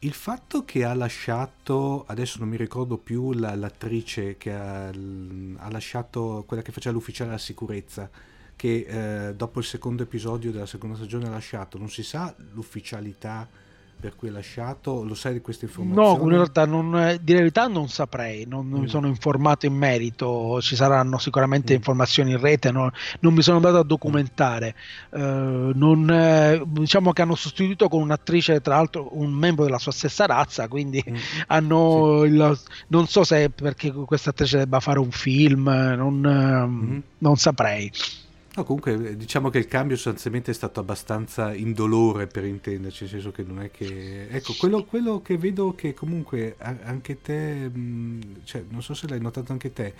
il 0.00 0.12
fatto 0.12 0.64
che 0.64 0.84
ha 0.84 0.92
lasciato, 0.92 2.04
adesso 2.06 2.38
non 2.40 2.48
mi 2.48 2.56
ricordo 2.56 2.98
più 2.98 3.32
la- 3.32 3.54
l'attrice 3.54 4.36
che 4.36 4.52
ha, 4.52 4.88
ha 4.88 5.70
lasciato, 5.70 6.42
quella 6.48 6.62
che 6.62 6.72
faceva 6.72 6.96
l'ufficiale 6.96 7.30
alla 7.30 7.38
sicurezza, 7.38 8.10
che 8.56 9.28
eh, 9.28 9.34
dopo 9.36 9.60
il 9.60 9.64
secondo 9.64 10.02
episodio 10.02 10.50
della 10.50 10.66
seconda 10.66 10.96
stagione 10.96 11.26
ha 11.28 11.30
lasciato, 11.30 11.78
non 11.78 11.90
si 11.90 12.02
sa 12.02 12.34
l'ufficialità 12.52 13.48
per 14.04 14.16
cui 14.16 14.28
ha 14.28 14.32
lasciato, 14.32 15.02
lo 15.02 15.14
sai 15.14 15.32
di 15.32 15.40
queste 15.40 15.64
informazioni? 15.64 16.18
No, 16.18 16.22
in 16.24 16.28
realtà 16.28 16.66
non, 16.66 16.94
eh, 16.98 17.18
di 17.22 17.32
verità 17.32 17.68
non 17.68 17.88
saprei, 17.88 18.44
non, 18.46 18.68
non 18.68 18.80
mi 18.80 18.84
Mm. 18.84 18.90
sono 18.90 19.06
informato 19.06 19.64
in 19.64 19.72
merito, 19.72 20.60
ci 20.60 20.76
saranno 20.76 21.16
sicuramente 21.16 21.72
Mm. 21.72 21.76
informazioni 21.76 22.32
in 22.32 22.38
rete, 22.38 22.70
no- 22.70 22.90
non 23.20 23.32
mi 23.32 23.40
sono 23.40 23.56
andato 23.56 23.78
a 23.78 23.82
documentare. 23.82 24.74
Eh, 25.10 25.18
non, 25.74 26.10
eh, 26.10 26.62
diciamo 26.66 27.12
che 27.14 27.22
hanno 27.22 27.34
sostituito 27.34 27.88
con 27.88 28.02
un'attrice, 28.02 28.60
tra 28.60 28.74
l'altro 28.76 29.08
un 29.12 29.30
membro 29.32 29.64
della 29.64 29.78
sua 29.78 29.92
stessa 29.92 30.26
razza, 30.26 30.68
quindi 30.68 31.02
Mm. 31.08 31.14
hanno 31.46 32.24
il- 32.24 32.58
non 32.88 33.06
so 33.06 33.24
se 33.24 33.48
perché 33.48 33.90
questa 33.90 34.30
attrice 34.30 34.58
debba 34.58 34.80
fare 34.80 34.98
un 34.98 35.12
film, 35.12 35.64
non, 35.96 36.26
eh, 36.26 36.66
Mhm. 36.66 37.02
non 37.20 37.36
saprei. 37.36 37.90
No, 38.56 38.62
comunque 38.62 38.92
eh, 38.92 39.16
diciamo 39.16 39.50
che 39.50 39.58
il 39.58 39.66
cambio 39.66 39.96
sostanzialmente 39.96 40.52
è 40.52 40.54
stato 40.54 40.78
abbastanza 40.78 41.52
indolore 41.52 42.28
per 42.28 42.44
intenderci, 42.44 43.02
nel 43.02 43.10
senso 43.10 43.32
che 43.32 43.42
non 43.42 43.60
è 43.60 43.70
che... 43.72 44.28
Ecco, 44.28 44.54
quello, 44.56 44.84
quello 44.84 45.20
che 45.22 45.36
vedo 45.36 45.74
che 45.74 45.92
comunque 45.92 46.54
anche 46.58 47.20
te, 47.20 47.68
cioè 48.44 48.64
non 48.68 48.80
so 48.80 48.94
se 48.94 49.08
l'hai 49.08 49.20
notato 49.20 49.50
anche 49.50 49.72
te, 49.72 49.94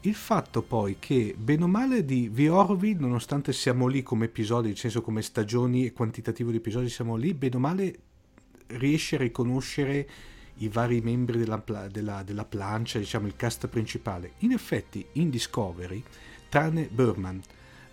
il 0.00 0.14
fatto 0.14 0.62
poi 0.62 0.96
che 0.98 1.36
bene 1.38 1.62
o 1.62 1.68
male 1.68 2.04
di 2.04 2.28
The 2.32 2.48
Orville, 2.48 2.98
nonostante 2.98 3.52
siamo 3.52 3.86
lì 3.86 4.02
come 4.02 4.24
episodi, 4.24 4.68
nel 4.68 4.76
senso 4.76 5.00
come 5.00 5.22
stagioni 5.22 5.86
e 5.86 5.92
quantitativo 5.92 6.50
di 6.50 6.56
episodi 6.56 6.88
siamo 6.88 7.14
lì, 7.14 7.34
bene 7.34 7.54
o 7.54 7.60
male 7.60 7.98
riesce 8.66 9.14
a 9.14 9.18
riconoscere 9.20 10.08
i 10.56 10.68
vari 10.68 11.00
membri 11.02 11.38
della, 11.38 11.62
della, 11.88 12.24
della 12.24 12.44
plancia, 12.44 12.98
diciamo 12.98 13.28
il 13.28 13.36
cast 13.36 13.68
principale. 13.68 14.32
In 14.38 14.50
effetti 14.50 15.06
in 15.12 15.30
Discovery, 15.30 16.02
tranne 16.48 16.88
Burman, 16.90 17.40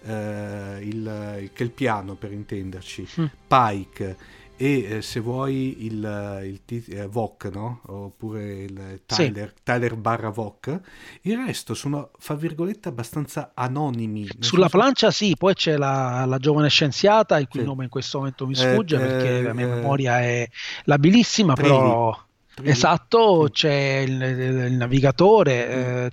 eh, 0.08 0.80
il, 0.84 1.38
il 1.41 1.52
Kelpiano 1.54 2.15
per 2.15 2.32
intenderci, 2.32 3.08
Mm. 3.20 3.26
Pike 3.48 4.17
e 4.60 4.80
eh, 4.98 5.02
se 5.04 5.20
vuoi 5.20 5.86
il, 5.86 6.41
il 6.46 6.62
ti- 6.65 6.84
eh, 6.89 7.06
Vok, 7.06 7.46
no? 7.54 7.82
oppure 7.86 8.63
il 8.63 9.02
Tyler, 9.06 9.54
Tyler 9.62 9.96
barra 9.96 10.30
Vok, 10.30 10.80
il 11.22 11.38
resto 11.46 11.76
sono, 11.76 12.10
fra 12.17 12.34
virgolette, 12.34 12.89
abbastanza 12.89 13.52
anonimi. 13.54 14.26
Sulla 14.39 14.62
senso- 14.63 14.78
plancia 14.78 15.12
sì, 15.12 15.36
poi 15.38 15.54
c'è 15.54 15.78
la, 15.78 16.26
la 16.26 16.38
giovane 16.39 16.70
scienziata, 16.70 17.38
il 17.38 17.48
cui 17.48 17.60
Sì. 17.60 17.65
nome 17.67 17.84
in 17.84 17.89
questo 17.91 18.17
momento 18.17 18.48
mi 18.48 18.56
sfugge 18.56 18.96
eh, 18.96 19.00
perché 19.00 19.41
la 19.43 19.54
mia 19.54 19.67
eh, 19.67 19.76
memoria 19.76 20.22
è 20.22 20.50
labilissima, 20.86 21.54
Trevi. 21.54 21.70
però 21.70 22.17
Esatto, 22.63 23.50
c'è 23.52 24.04
il, 24.06 24.22
il 24.22 24.74
navigatore, 24.74 25.67
eh, 25.67 26.12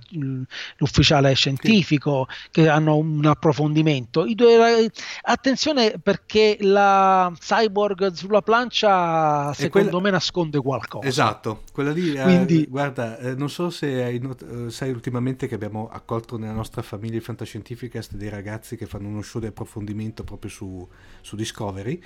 l'ufficiale 0.77 1.33
scientifico 1.33 2.27
che 2.51 2.67
hanno 2.69 2.97
un 2.97 3.25
approfondimento. 3.25 4.25
Due, 4.33 4.91
attenzione 5.21 5.99
perché 6.01 6.57
la 6.61 7.31
cyborg 7.37 8.11
sulla 8.11 8.41
plancia 8.41 9.53
secondo 9.53 9.89
quella... 9.89 10.03
me 10.03 10.11
nasconde 10.11 10.59
qualcosa. 10.59 11.07
Esatto, 11.07 11.63
quella 11.71 11.91
lì, 11.91 12.13
eh, 12.13 12.21
Quindi... 12.21 12.63
eh, 12.63 12.67
guarda, 12.67 13.17
eh, 13.17 13.35
non 13.35 13.49
so 13.49 13.69
se 13.69 14.03
hai 14.03 14.19
not- 14.19 14.45
eh, 14.67 14.71
sai 14.71 14.91
ultimamente 14.91 15.47
che 15.47 15.55
abbiamo 15.55 15.89
accolto 15.91 16.37
nella 16.37 16.53
nostra 16.53 16.81
famiglia 16.81 17.19
fantascientificast 17.19 18.13
dei 18.15 18.29
ragazzi 18.29 18.75
che 18.75 18.85
fanno 18.85 19.07
uno 19.07 19.21
show 19.21 19.41
di 19.41 19.47
approfondimento 19.47 20.23
proprio 20.23 20.51
su, 20.51 20.87
su 21.21 21.35
Discovery 21.35 22.01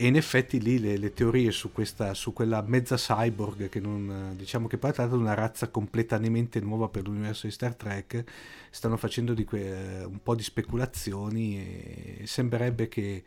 e 0.00 0.06
in 0.06 0.14
effetti 0.14 0.60
lì 0.60 0.78
le, 0.78 0.96
le 0.96 1.12
teorie 1.12 1.50
su, 1.50 1.72
questa, 1.72 2.14
su 2.14 2.32
quella 2.32 2.62
mezza 2.64 2.94
cyborg 2.94 3.68
che 3.68 3.80
non, 3.80 4.32
diciamo 4.36 4.68
che 4.68 4.78
poi 4.78 4.90
è 4.90 4.92
stata 4.92 5.16
una 5.16 5.34
razza 5.34 5.70
completamente 5.70 6.60
nuova 6.60 6.88
per 6.88 7.02
l'universo 7.02 7.48
di 7.48 7.52
Star 7.52 7.74
Trek 7.74 8.22
stanno 8.70 8.96
facendo 8.96 9.34
que, 9.44 10.04
un 10.08 10.22
po' 10.22 10.36
di 10.36 10.44
speculazioni 10.44 11.58
e 11.58 12.26
sembrerebbe 12.26 12.86
che 12.86 13.24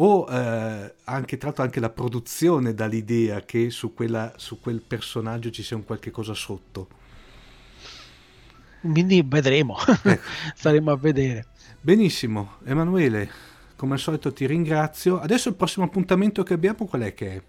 o 0.00 0.26
eh, 0.30 0.94
anche 1.04 1.36
tra 1.36 1.48
l'altro 1.48 1.64
anche 1.64 1.80
la 1.80 1.90
produzione 1.90 2.72
dà 2.72 2.86
l'idea 2.86 3.42
che 3.42 3.68
su, 3.68 3.92
quella, 3.92 4.32
su 4.36 4.60
quel 4.60 4.80
personaggio 4.80 5.50
ci 5.50 5.62
sia 5.62 5.76
un 5.76 5.84
qualche 5.84 6.10
cosa 6.10 6.32
sotto. 6.32 6.88
Quindi 8.80 9.22
vedremo. 9.26 9.76
Ecco. 10.04 10.22
staremo 10.56 10.90
a 10.90 10.96
vedere. 10.96 11.48
Benissimo. 11.82 12.54
Emanuele 12.64 13.47
come 13.78 13.94
al 13.94 14.00
solito 14.00 14.32
ti 14.32 14.44
ringrazio. 14.44 15.20
Adesso 15.20 15.50
il 15.50 15.54
prossimo 15.54 15.86
appuntamento 15.86 16.42
che 16.42 16.54
abbiamo 16.54 16.84
qual 16.84 17.02
è 17.02 17.14
che 17.14 17.36
è? 17.36 17.40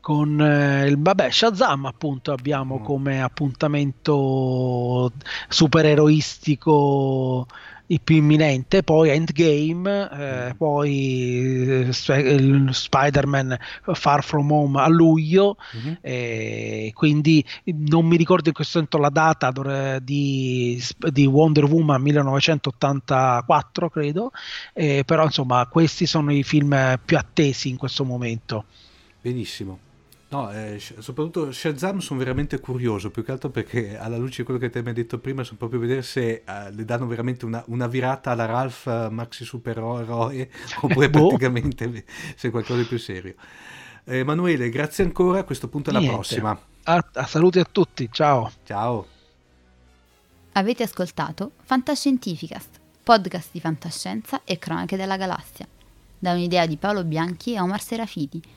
Con 0.00 0.40
eh, 0.40 0.86
il 0.86 0.96
vabbè, 0.96 1.28
Shazam 1.28 1.86
appunto 1.86 2.30
abbiamo 2.30 2.76
oh. 2.76 2.80
come 2.80 3.20
appuntamento 3.20 5.10
supereroistico 5.48 7.48
il 7.88 8.00
più 8.02 8.16
imminente, 8.16 8.82
poi 8.82 9.10
Endgame, 9.10 10.08
eh, 10.10 10.48
mm. 10.48 10.56
poi 10.56 11.86
eh, 11.86 12.72
Spider-Man 12.72 13.58
Far 13.92 14.22
From 14.22 14.50
Home 14.50 14.80
a 14.80 14.88
luglio, 14.88 15.56
mm-hmm. 15.76 15.94
eh, 16.00 16.90
quindi 16.94 17.44
non 17.64 18.06
mi 18.06 18.16
ricordo 18.16 18.48
in 18.48 18.54
questo 18.54 18.78
momento 18.78 18.98
la 18.98 19.10
data 19.10 19.52
di, 20.00 20.82
di 21.10 21.26
Wonder 21.26 21.64
Woman 21.64 22.02
1984, 22.02 23.90
credo, 23.90 24.30
eh, 24.74 25.02
però 25.04 25.24
insomma 25.24 25.66
questi 25.66 26.06
sono 26.06 26.32
i 26.32 26.42
film 26.42 26.98
più 27.04 27.16
attesi 27.16 27.68
in 27.68 27.76
questo 27.76 28.04
momento. 28.04 28.64
Benissimo. 29.20 29.86
No, 30.30 30.52
eh, 30.52 30.78
soprattutto 30.78 31.50
Shazam 31.52 32.00
sono 32.00 32.18
veramente 32.18 32.60
curioso, 32.60 33.10
più 33.10 33.24
che 33.24 33.32
altro 33.32 33.48
perché 33.48 33.96
alla 33.96 34.18
luce 34.18 34.38
di 34.38 34.42
quello 34.42 34.60
che 34.60 34.68
te 34.68 34.82
mi 34.82 34.88
hai 34.88 34.94
detto 34.94 35.18
prima, 35.18 35.42
sono 35.42 35.56
proprio 35.56 35.78
a 35.78 35.82
vedere 35.82 36.02
se 36.02 36.42
uh, 36.46 36.74
le 36.74 36.84
danno 36.84 37.06
veramente 37.06 37.46
una, 37.46 37.64
una, 37.68 37.86
virata 37.86 38.32
alla 38.32 38.44
Ralph 38.44 38.84
uh, 38.84 39.10
Maxi 39.10 39.46
Supereroe 39.46 40.50
oppure 40.82 41.08
boh. 41.08 41.28
praticamente 41.28 42.04
se 42.36 42.48
è 42.48 42.50
qualcosa 42.50 42.80
di 42.80 42.86
più 42.86 42.98
serio. 42.98 43.36
Eh, 44.04 44.18
Emanuele, 44.18 44.68
grazie 44.68 45.02
ancora, 45.02 45.38
a 45.38 45.44
questo 45.44 45.68
punto 45.68 45.88
alla 45.88 46.00
Niente. 46.00 46.16
prossima. 46.16 46.60
A, 46.82 47.08
a 47.14 47.26
saluti 47.26 47.58
a 47.58 47.66
tutti, 47.70 48.06
ciao. 48.12 48.52
Ciao. 48.64 49.06
Avete 50.52 50.82
ascoltato 50.82 51.52
Fantascientificast, 51.64 52.80
podcast 53.02 53.48
di 53.50 53.60
fantascienza 53.60 54.42
e 54.44 54.58
cronache 54.58 54.96
della 54.98 55.16
galassia, 55.16 55.66
da 56.18 56.32
un'idea 56.32 56.66
di 56.66 56.76
Paolo 56.76 57.02
Bianchi 57.04 57.54
e 57.54 57.60
Omar 57.60 57.80
Serafiti 57.80 58.56